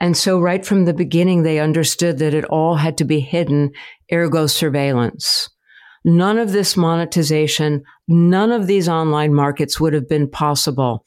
[0.00, 3.70] And so right from the beginning, they understood that it all had to be hidden,
[4.12, 5.48] ergo surveillance.
[6.04, 11.04] None of this monetization, none of these online markets would have been possible.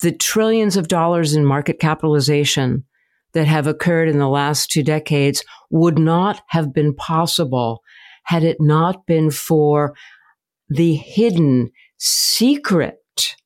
[0.00, 2.84] The trillions of dollars in market capitalization
[3.32, 7.82] that have occurred in the last two decades would not have been possible
[8.24, 9.94] had it not been for
[10.68, 13.36] the hidden secret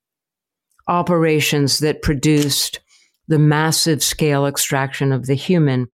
[0.87, 2.81] operations that produced
[3.27, 5.87] the massive scale extraction of the human.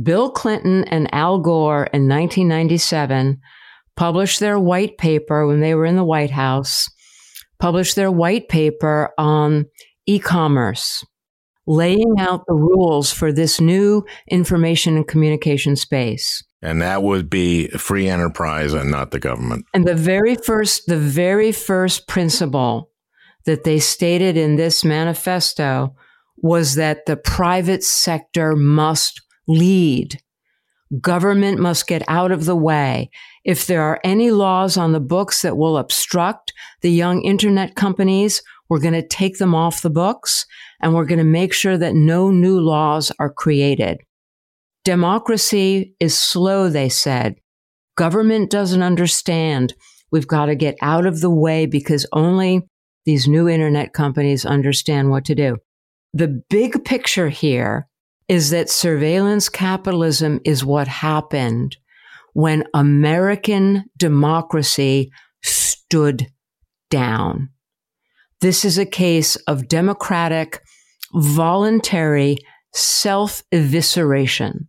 [0.00, 3.40] Bill Clinton and Al Gore in 1997
[3.96, 6.88] published their white paper when they were in the White House,
[7.58, 9.64] published their white paper on
[10.06, 11.04] e-commerce,
[11.66, 16.42] laying out the rules for this new information and communication space.
[16.62, 19.66] And that would be free enterprise and not the government.
[19.74, 22.90] And the very first, the very first principle
[23.44, 25.94] that they stated in this manifesto
[26.38, 30.20] was that the private sector must lead.
[31.00, 33.10] Government must get out of the way.
[33.44, 38.42] If there are any laws on the books that will obstruct the young internet companies,
[38.68, 40.46] we're going to take them off the books
[40.80, 43.98] and we're going to make sure that no new laws are created.
[44.84, 47.36] Democracy is slow, they said.
[47.96, 49.74] Government doesn't understand.
[50.12, 52.62] We've got to get out of the way because only
[53.04, 55.56] these new internet companies understand what to do.
[56.12, 57.88] The big picture here
[58.28, 61.76] is that surveillance capitalism is what happened
[62.32, 65.10] when American democracy
[65.42, 66.26] stood
[66.90, 67.50] down.
[68.40, 70.62] This is a case of democratic,
[71.14, 72.38] voluntary
[72.72, 74.66] self evisceration,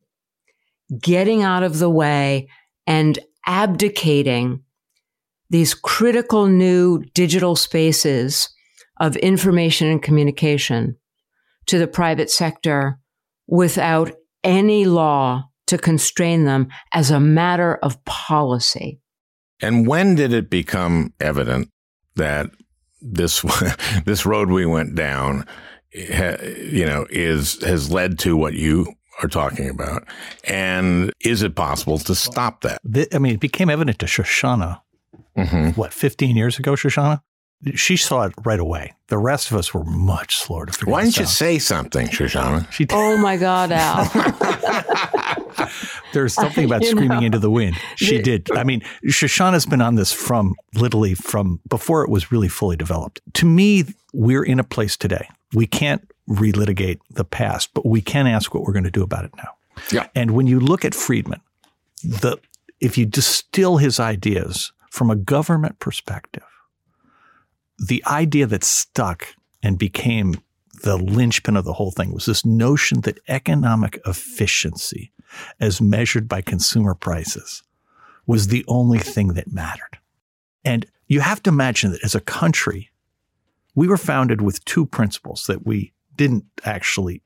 [1.02, 2.48] getting out of the way
[2.86, 4.64] and abdicating
[5.50, 8.50] these critical new digital spaces
[9.00, 10.98] of information and communication
[11.66, 13.00] to the private sector
[13.48, 14.12] without
[14.44, 19.00] any law to constrain them as a matter of policy.
[19.62, 21.70] And when did it become evident
[22.16, 22.52] that
[23.02, 23.44] this
[24.06, 25.46] this road we went down,
[25.92, 30.08] you know, is has led to what you are talking about?
[30.44, 32.80] And is it possible to stop that?
[33.14, 34.82] I mean, it became evident to Shoshana
[35.38, 35.80] mm-hmm.
[35.80, 37.22] what, 15 years ago, Shoshana?
[37.76, 38.94] She saw it right away.
[39.08, 40.92] The rest of us were much slower to figure out.
[40.92, 41.30] Why didn't you out.
[41.30, 42.72] say something, Shoshana?
[42.72, 44.06] She oh my God, Al.
[46.14, 47.26] There's something about screaming know.
[47.26, 47.76] into the wind.
[47.96, 48.50] She did.
[48.52, 53.22] I mean, Shoshana's been on this from literally from before it was really fully developed.
[53.36, 55.28] To me, we're in a place today.
[55.54, 59.26] We can't relitigate the past, but we can ask what we're going to do about
[59.26, 59.50] it now.
[59.92, 60.08] Yeah.
[60.16, 61.42] And when you look at Friedman,
[62.04, 62.38] the
[62.80, 66.44] if you distill his ideas from a government perspective,
[67.78, 70.36] the idea that stuck and became
[70.84, 75.12] the linchpin of the whole thing was this notion that economic efficiency,
[75.60, 77.64] as measured by consumer prices,
[78.26, 79.98] was the only thing that mattered.
[80.64, 82.92] And you have to imagine that as a country,
[83.76, 87.22] we were founded with two principles that we didn't actually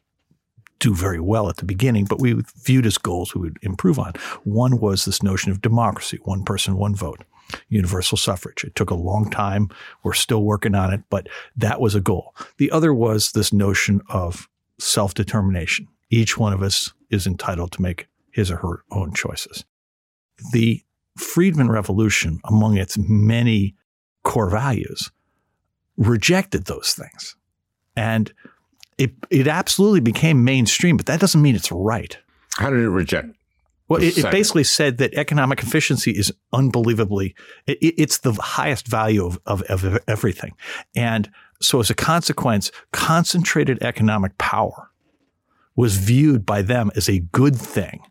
[0.79, 4.13] do very well at the beginning, but we viewed as goals we would improve on.
[4.43, 7.23] One was this notion of democracy, one person, one vote
[7.69, 8.63] universal suffrage.
[8.63, 9.69] It took a long time.
[10.03, 12.35] We're still working on it, but that was a goal.
[12.57, 14.47] The other was this notion of
[14.79, 15.87] self determination.
[16.09, 19.65] Each one of us is entitled to make his or her own choices.
[20.51, 20.83] The
[21.17, 23.75] Friedman Revolution, among its many
[24.23, 25.11] core values,
[25.97, 27.35] rejected those things.
[27.95, 28.33] And
[28.97, 32.17] it, it absolutely became mainstream, but that doesn't mean it's right.
[32.57, 33.29] How did it reject?
[33.91, 37.35] Well, it, it, basically said that economic efficiency is unbelievably,
[37.67, 40.53] it, it's the highest value of, of, of everything.
[40.95, 41.29] And
[41.61, 44.89] so as a consequence, concentrated economic power
[45.75, 48.01] was viewed by them as a good thing.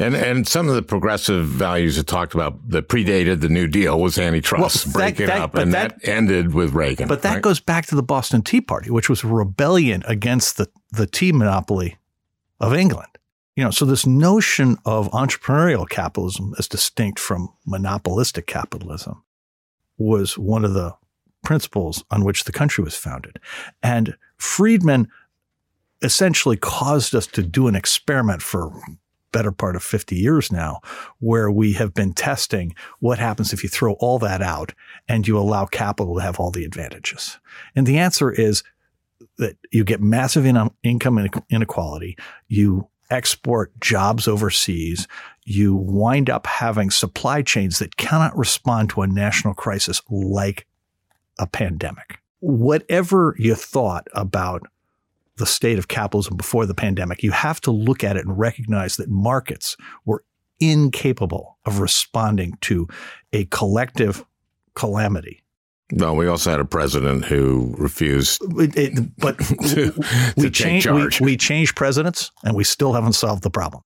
[0.00, 4.00] And and some of the progressive values that talked about that predated the New Deal
[4.00, 7.06] was antitrust Well, that- breaking that- up, and that- that, ended with Reagan.
[7.06, 7.42] But that right?
[7.42, 11.30] goes back to the Boston Tea Party, which was a rebellion against the, the tea
[11.30, 11.96] monopoly
[12.58, 13.17] of England.
[13.58, 19.24] You know, so this notion of entrepreneurial capitalism as distinct from monopolistic capitalism
[19.96, 20.94] was one of the
[21.42, 23.40] principles on which the country was founded.
[23.82, 25.08] And Friedman
[26.02, 28.70] essentially caused us to do an experiment for
[29.32, 30.80] better part of 50 years now
[31.18, 34.72] where we have been testing what happens if you throw all that out
[35.08, 37.40] and you allow capital to have all the advantages.
[37.74, 38.62] And the answer is
[39.38, 45.08] that you get massive in- income inequality, you export jobs overseas,
[45.44, 50.66] you wind up having supply chains that cannot respond to a national crisis like
[51.38, 52.18] a pandemic.
[52.40, 54.62] Whatever you thought about
[55.36, 58.96] the state of capitalism before the pandemic, you have to look at it and recognize
[58.96, 60.24] that markets were
[60.60, 62.88] incapable of responding to
[63.32, 64.24] a collective
[64.74, 65.42] calamity.
[65.90, 69.92] No, we also had a president who refused It- it- but to,
[70.36, 73.82] we to changed we, we changed presidents and we still haven't solved the problem.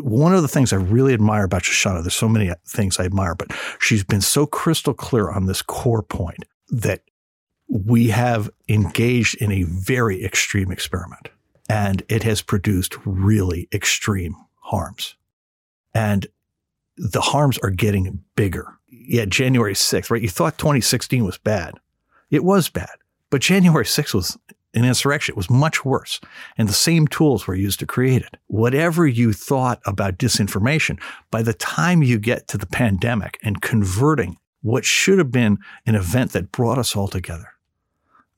[0.00, 3.34] One of the things I really admire about Shoshana, there's so many things I admire,
[3.34, 3.48] but
[3.80, 7.02] she's been so crystal clear on this core point that
[7.68, 11.28] we have engaged in a very extreme experiment
[11.68, 15.16] and it has produced really extreme harms.
[15.94, 16.26] And
[16.96, 18.72] the harms are getting bigger.
[18.88, 20.22] Yeah, January 6th, right?
[20.22, 21.74] You thought 2016 was bad.
[22.30, 22.90] It was bad.
[23.30, 24.38] But January 6th was
[24.74, 25.32] an insurrection.
[25.32, 26.20] It was much worse.
[26.58, 28.36] And the same tools were used to create it.
[28.46, 34.36] Whatever you thought about disinformation, by the time you get to the pandemic and converting
[34.62, 37.48] what should have been an event that brought us all together,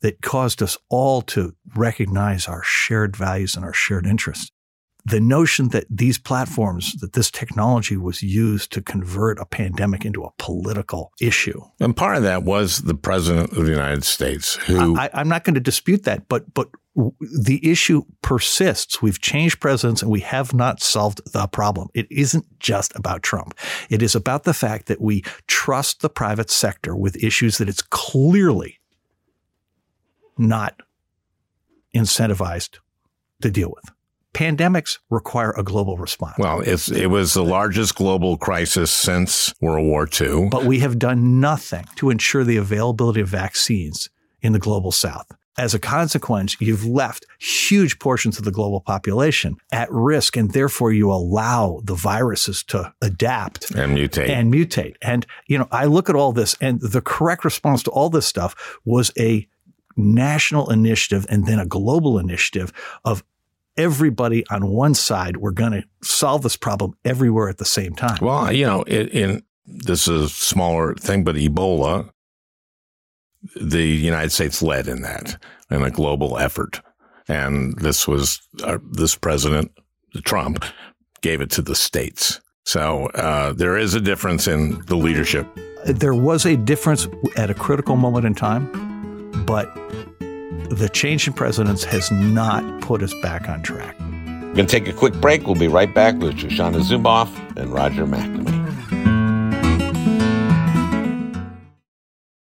[0.01, 4.53] that caused us all to recognize our shared values and our shared interests.
[5.05, 10.25] The notion that these platforms, that this technology was used to convert a pandemic into
[10.25, 11.61] a political issue.
[11.81, 15.45] and part of that was the president of the United States, who I, I'm not
[15.45, 16.69] going to dispute that, but but
[17.21, 19.01] the issue persists.
[19.01, 21.89] We've changed presidents and we have not solved the problem.
[21.95, 23.55] It isn't just about Trump.
[23.89, 27.83] It is about the fact that we trust the private sector with issues that it's
[27.83, 28.81] clearly
[30.37, 30.81] not
[31.95, 32.79] incentivized
[33.43, 33.95] to deal with.
[34.39, 36.39] Pandemics require a global response.
[36.39, 40.49] well, it's, it was the largest global crisis since World War II.
[40.49, 44.09] but we have done nothing to ensure the availability of vaccines
[44.41, 45.27] in the global south.
[45.59, 50.93] As a consequence, you've left huge portions of the global population at risk, and therefore
[50.93, 54.29] you allow the viruses to adapt and mutate.
[54.29, 54.95] and mutate.
[55.03, 58.27] And, you know, I look at all this, and the correct response to all this
[58.27, 59.49] stuff was a
[59.97, 62.73] national initiative and then a global initiative
[63.05, 63.25] of
[63.79, 65.39] everybody on one side.
[65.39, 68.19] We're going to solve this problem everywhere at the same time.
[68.21, 72.11] Well, you know, in, in this is a smaller thing, but Ebola,
[73.55, 76.81] the United States led in that in a global effort,
[77.29, 79.71] and this was uh, this president
[80.25, 80.65] Trump
[81.21, 82.41] gave it to the states.
[82.65, 85.47] So uh, there is a difference in the leadership.
[85.85, 87.07] there was a difference
[87.37, 89.75] at a critical moment in time, but
[90.71, 93.99] the change in presidents has not put us back on track.
[94.01, 95.47] We're going to take a quick break.
[95.47, 98.59] We'll be right back with Shoshana Zuboff and Roger McNamee.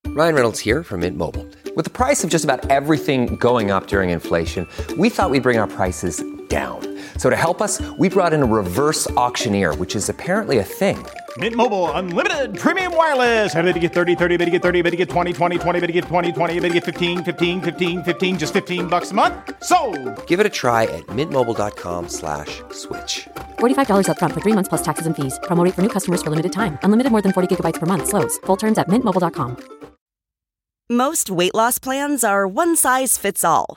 [0.07, 1.47] Ryan Reynolds here from Mint Mobile.
[1.77, 5.59] With the price of just about everything going up during inflation, we thought we'd bring
[5.59, 6.81] our prices down.
[7.19, 11.05] So to help us, we brought in a reverse auctioneer, which is apparently a thing.
[11.37, 13.55] Mint Mobile unlimited premium wireless.
[13.55, 15.81] Ready to get 30, 30, bit to get 30, bit to get 20, 20, 20,
[15.81, 19.11] bit to get 20, 20, bit to get 15, 15, 15, 15 just 15 bucks
[19.11, 19.35] a month.
[19.63, 19.77] So,
[20.27, 23.29] Give it a try at mintmobile.com slash switch.
[23.59, 25.39] $45 upfront for three months plus taxes and fees.
[25.43, 26.79] Promote for new customers for limited time.
[26.83, 28.09] Unlimited more than 40 gigabytes per month.
[28.09, 28.39] Slows.
[28.47, 29.57] Full terms at mintmobile.com.
[30.91, 33.77] Most weight loss plans are one size fits all,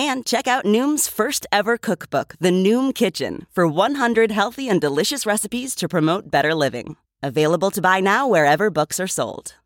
[0.00, 5.26] And check out Noom's first ever cookbook, The Noom Kitchen, for 100 healthy and delicious
[5.26, 6.96] recipes to promote better living.
[7.22, 9.56] Available to buy now wherever books are sold.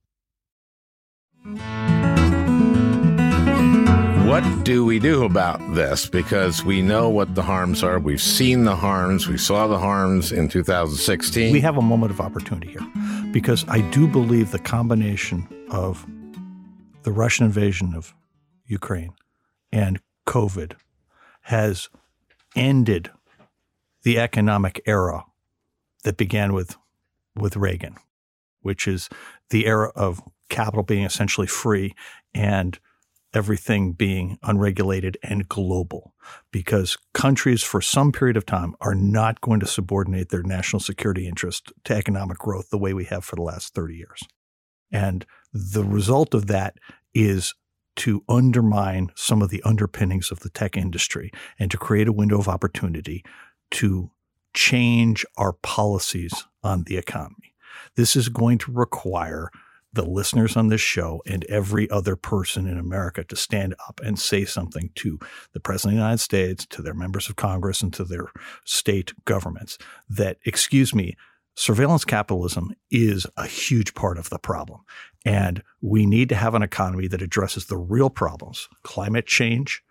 [4.26, 6.08] what do we do about this?
[6.08, 8.00] Because we know what the harms are.
[8.00, 9.28] We've seen the harms.
[9.28, 11.52] We saw the harms in 2016.
[11.52, 16.04] We have a moment of opportunity here because I do believe the combination of
[17.04, 18.12] the Russian invasion of
[18.66, 19.12] Ukraine
[19.70, 20.74] and COVID
[21.42, 21.88] has
[22.56, 23.10] ended
[24.02, 25.24] the economic era
[26.04, 26.76] that began with
[27.36, 27.96] with Reagan,
[28.60, 29.08] which is
[29.50, 31.94] the era of capital being essentially free
[32.32, 32.78] and
[33.32, 36.14] everything being unregulated and global
[36.52, 41.26] because countries for some period of time are not going to subordinate their national security
[41.26, 44.22] interest to economic growth the way we have for the last 30 years.
[44.92, 46.76] And the result of that
[47.12, 47.54] is
[47.96, 52.38] to undermine some of the underpinnings of the tech industry and to create a window
[52.38, 53.24] of opportunity
[53.70, 54.10] to
[54.52, 57.54] change our policies on the economy.
[57.96, 59.50] This is going to require
[59.92, 64.18] the listeners on this show and every other person in America to stand up and
[64.18, 65.18] say something to
[65.52, 68.26] the President of the United States, to their members of Congress, and to their
[68.64, 69.78] state governments
[70.08, 71.16] that, excuse me,
[71.54, 74.80] surveillance capitalism is a huge part of the problem.
[75.24, 79.82] And we need to have an economy that addresses the real problems climate change,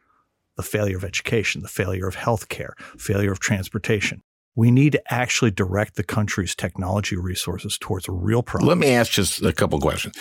[0.58, 4.22] the failure of education, the failure of healthcare, failure of transportation.
[4.56, 8.70] We need to actually direct the country's technology resources towards real problems.
[8.70, 10.16] Let me ask just a couple questions.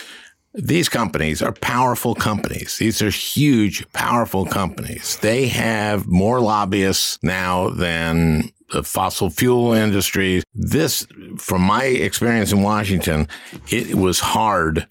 [0.55, 2.79] These companies are powerful companies.
[2.79, 5.17] These are huge, powerful companies.
[5.21, 10.43] They have more lobbyists now than the fossil fuel industry.
[10.55, 11.07] This,
[11.39, 13.29] from my experience in Washington,
[13.71, 14.87] it was hard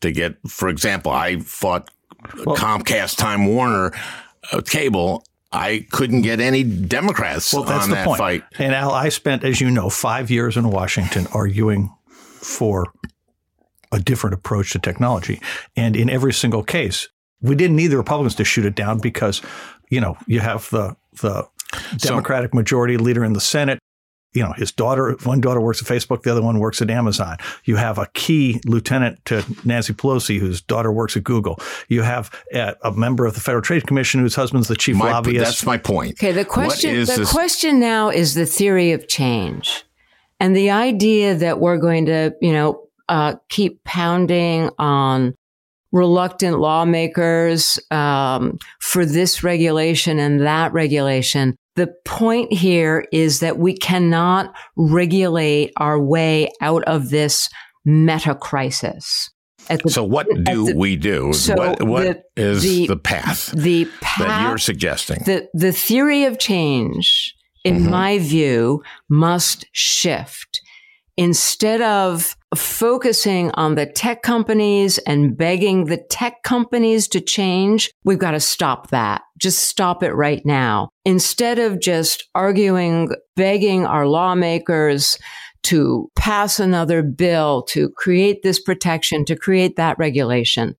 [0.00, 1.90] to get, for example, I fought
[2.44, 3.92] well, Comcast Time Warner
[4.52, 8.18] uh, cable I couldn't get any Democrats well, that's on the that point.
[8.18, 8.44] fight.
[8.58, 12.92] And Al, I spent, as you know, five years in Washington arguing for
[13.90, 15.40] a different approach to technology.
[15.76, 17.08] And in every single case,
[17.40, 19.42] we didn't need the Republicans to shoot it down because,
[19.88, 21.48] you know, you have the the
[21.96, 23.78] Democratic so, majority leader in the Senate
[24.32, 27.36] you know, his daughter, one daughter works at Facebook, the other one works at Amazon.
[27.64, 31.58] You have a key lieutenant to Nancy Pelosi, whose daughter works at Google.
[31.88, 35.10] You have a, a member of the Federal Trade Commission whose husband's the chief my,
[35.10, 35.44] lobbyist.
[35.44, 36.12] That's my point.
[36.12, 37.32] Okay, the question the this?
[37.32, 39.84] question now is the theory of change.
[40.38, 45.34] And the idea that we're going to, you know, uh, keep pounding on
[45.92, 53.74] reluctant lawmakers um, for this regulation and that regulation the point here is that we
[53.76, 57.48] cannot regulate our way out of this
[57.84, 59.30] meta crisis.
[59.68, 61.32] The, so what do the, we do?
[61.32, 65.22] So what, what the, is the, the, path the path that you're suggesting?
[65.24, 67.34] The, the theory of change,
[67.64, 67.90] in mm-hmm.
[67.90, 70.60] my view, must shift
[71.20, 78.18] instead of focusing on the tech companies and begging the tech companies to change, we've
[78.18, 79.20] got to stop that.
[79.36, 80.88] Just stop it right now.
[81.04, 85.18] Instead of just arguing, begging our lawmakers
[85.64, 90.74] to pass another bill, to create this protection, to create that regulation,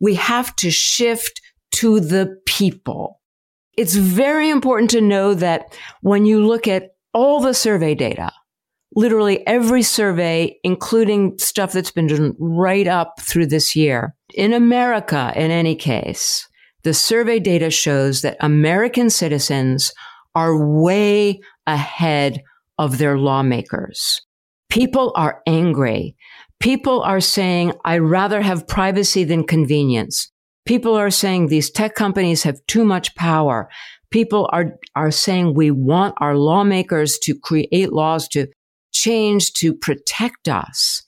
[0.00, 3.20] we have to shift to the people.
[3.76, 8.32] It's very important to know that when you look at all the survey data,
[8.98, 14.12] literally every survey, including stuff that's been done right up through this year.
[14.34, 16.48] In America, in any case,
[16.82, 19.92] the survey data shows that American citizens
[20.34, 22.42] are way ahead
[22.76, 24.20] of their lawmakers.
[24.68, 26.16] People are angry.
[26.58, 30.28] People are saying, I'd rather have privacy than convenience.
[30.66, 33.68] People are saying these tech companies have too much power.
[34.10, 38.48] People are, are saying we want our lawmakers to create laws to
[38.98, 41.02] change to protect us.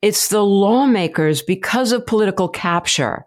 [0.00, 3.24] It's the lawmakers because of political capture,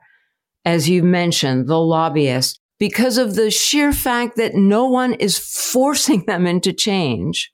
[0.66, 6.24] as you mentioned, the lobbyists, because of the sheer fact that no one is forcing
[6.26, 7.52] them into change.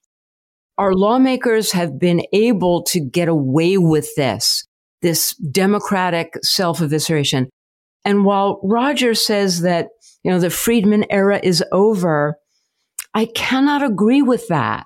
[0.77, 4.65] Our lawmakers have been able to get away with this,
[5.01, 7.47] this democratic self evisceration.
[8.03, 9.87] And while Roger says that,
[10.23, 12.35] you know, the Friedman era is over,
[13.13, 14.85] I cannot agree with that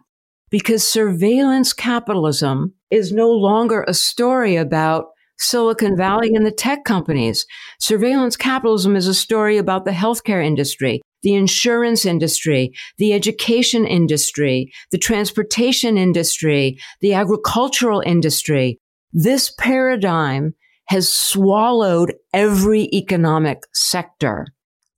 [0.50, 5.06] because surveillance capitalism is no longer a story about
[5.40, 7.46] Silicon Valley and the tech companies.
[7.80, 14.72] Surveillance capitalism is a story about the healthcare industry, the insurance industry, the education industry,
[14.92, 18.80] the transportation industry, the agricultural industry.
[19.14, 20.56] This paradigm
[20.88, 24.48] has swallowed every economic sector.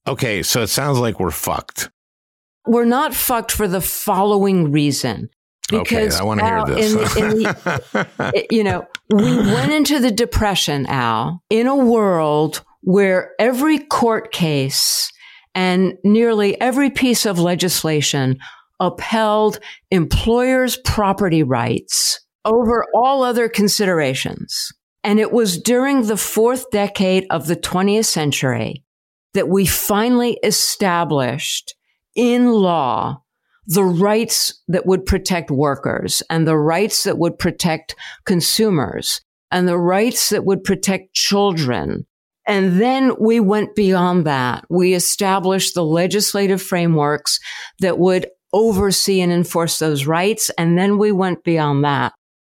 [0.07, 1.89] Okay, so it sounds like we're fucked.
[2.65, 5.29] We're not fucked for the following reason.
[5.69, 7.15] Because okay, I want to hear this.
[7.15, 13.31] In, in the, you know, we went into the depression, Al, in a world where
[13.39, 15.11] every court case
[15.55, 18.37] and nearly every piece of legislation
[18.79, 19.59] upheld
[19.91, 24.71] employers' property rights over all other considerations.
[25.03, 28.83] And it was during the fourth decade of the 20th century
[29.33, 31.75] that we finally established
[32.15, 33.21] in law
[33.69, 37.95] the rights that would protect workers and the rights that would protect
[38.25, 42.05] consumers and the rights that would protect children.
[42.47, 44.65] And then we went beyond that.
[44.71, 47.39] We established the legislative frameworks
[47.79, 50.49] that would oversee and enforce those rights.
[50.57, 52.13] And then we went beyond that.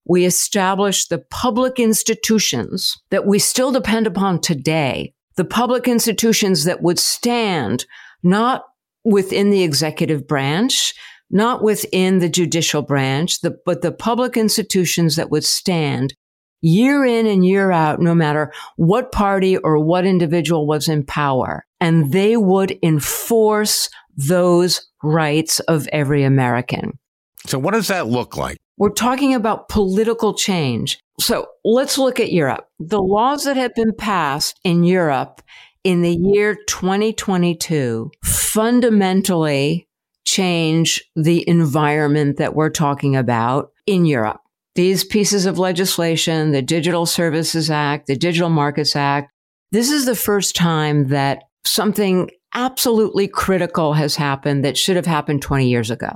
[0.07, 6.83] We established the public institutions that we still depend upon today, the public institutions that
[6.83, 7.85] would stand
[8.23, 8.65] not
[9.05, 10.95] within the executive branch,
[11.31, 16.15] not within the judicial branch, the, but the public institutions that would stand
[16.61, 21.65] year in and year out, no matter what party or what individual was in power.
[21.81, 26.99] And they would enforce those rights of every American.
[27.47, 28.59] So, what does that look like?
[28.77, 31.01] We're talking about political change.
[31.19, 32.69] So, let's look at Europe.
[32.79, 35.43] The laws that have been passed in Europe
[35.85, 39.89] in the year 2022 fundamentally
[40.25, 44.41] change the environment that we're talking about in Europe.
[44.75, 49.31] These pieces of legislation, the Digital Services Act, the Digital Markets Act,
[49.73, 55.43] this is the first time that something absolutely critical has happened that should have happened
[55.43, 56.13] 20 years ago.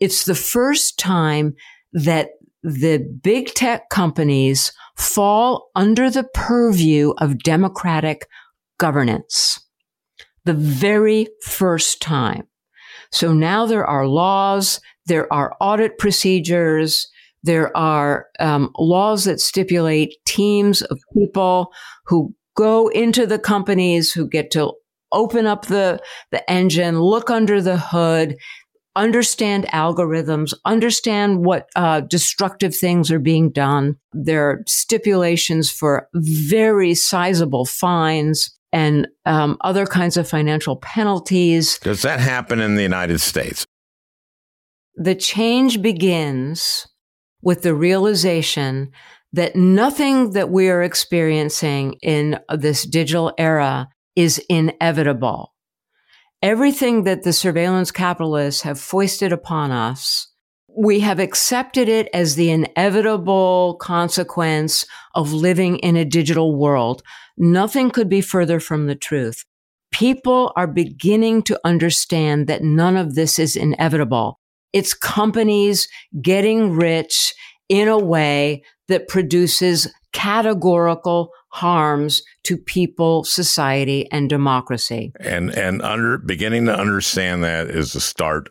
[0.00, 1.54] It's the first time
[1.92, 2.30] that
[2.62, 8.26] the big tech companies fall under the purview of democratic
[8.78, 9.60] governance.
[10.44, 12.48] The very first time.
[13.10, 17.08] So now there are laws, there are audit procedures,
[17.42, 21.72] there are um, laws that stipulate teams of people
[22.06, 24.72] who go into the companies who get to
[25.12, 26.00] open up the,
[26.32, 28.36] the engine, look under the hood,
[28.96, 33.96] understand algorithms, understand what uh, destructive things are being done.
[34.12, 41.78] There are stipulations for very sizable fines and um, other kinds of financial penalties.
[41.78, 43.64] Does that happen in the United States?
[44.96, 46.88] The change begins
[47.40, 48.90] with the realization
[49.32, 55.54] that nothing that we are experiencing in this digital era is inevitable.
[56.42, 60.32] Everything that the surveillance capitalists have foisted upon us,
[60.76, 67.02] we have accepted it as the inevitable consequence of living in a digital world.
[67.36, 69.44] Nothing could be further from the truth.
[69.92, 74.40] People are beginning to understand that none of this is inevitable.
[74.72, 75.88] It's companies
[76.20, 77.32] getting rich
[77.68, 85.12] in a way that produces categorical harms to people, society, and democracy.
[85.20, 88.48] And and under beginning to understand that is the start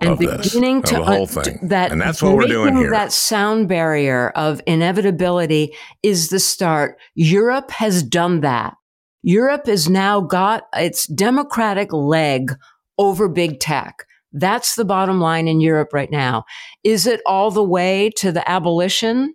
[0.00, 1.68] and beginning this, to of the whole un- thing.
[1.68, 2.90] that and that's what we're doing here.
[2.90, 6.98] That sound barrier of inevitability is the start.
[7.14, 8.74] Europe has done that.
[9.22, 12.54] Europe has now got its democratic leg
[12.98, 14.06] over big tech.
[14.32, 16.44] That's the bottom line in Europe right now.
[16.84, 19.34] Is it all the way to the abolition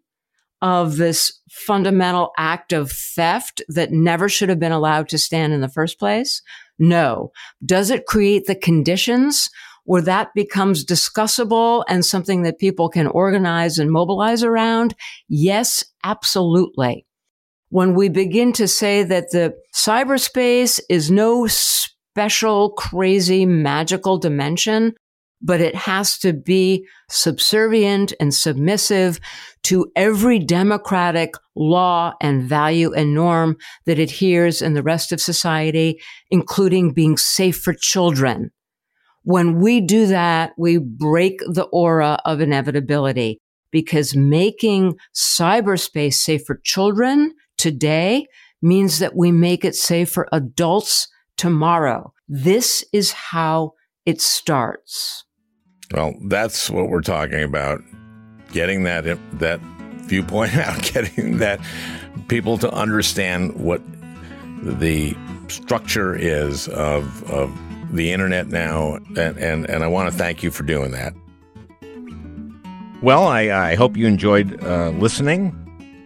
[0.62, 5.62] of this fundamental act of theft that never should have been allowed to stand in
[5.62, 6.42] the first place?
[6.80, 7.32] No.
[7.64, 9.50] Does it create the conditions
[9.86, 14.94] where that becomes discussable and something that people can organize and mobilize around?
[15.30, 17.06] Yes, absolutely.
[17.70, 24.94] When we begin to say that the cyberspace is no special, crazy, magical dimension,
[25.42, 29.20] but it has to be subservient and submissive
[29.64, 36.00] to every democratic law and value and norm that adheres in the rest of society,
[36.32, 38.52] including being safe for children.
[39.26, 46.62] When we do that, we break the aura of inevitability because making cyberspace safe for
[46.64, 48.28] children today
[48.62, 51.08] means that we make it safe for adults
[51.38, 52.14] tomorrow.
[52.28, 53.74] This is how
[54.06, 55.24] it starts.
[55.92, 57.82] Well, that's what we're talking about.
[58.52, 59.60] Getting that that
[60.06, 61.60] viewpoint out, getting that
[62.28, 63.82] people to understand what
[64.62, 65.18] the
[65.48, 67.52] structure is of of
[67.92, 71.14] the internet now, and and, and I want to thank you for doing that.
[73.02, 75.62] Well, I, I hope you enjoyed uh, listening.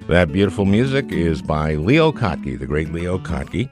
[0.07, 3.69] That beautiful music is by Leo Kottke, the great Leo Kottke.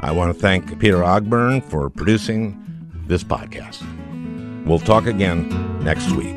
[0.00, 2.58] I want to thank Peter Ogburn for producing
[3.06, 3.82] this podcast.
[4.66, 5.48] We'll talk again
[5.82, 6.36] next week.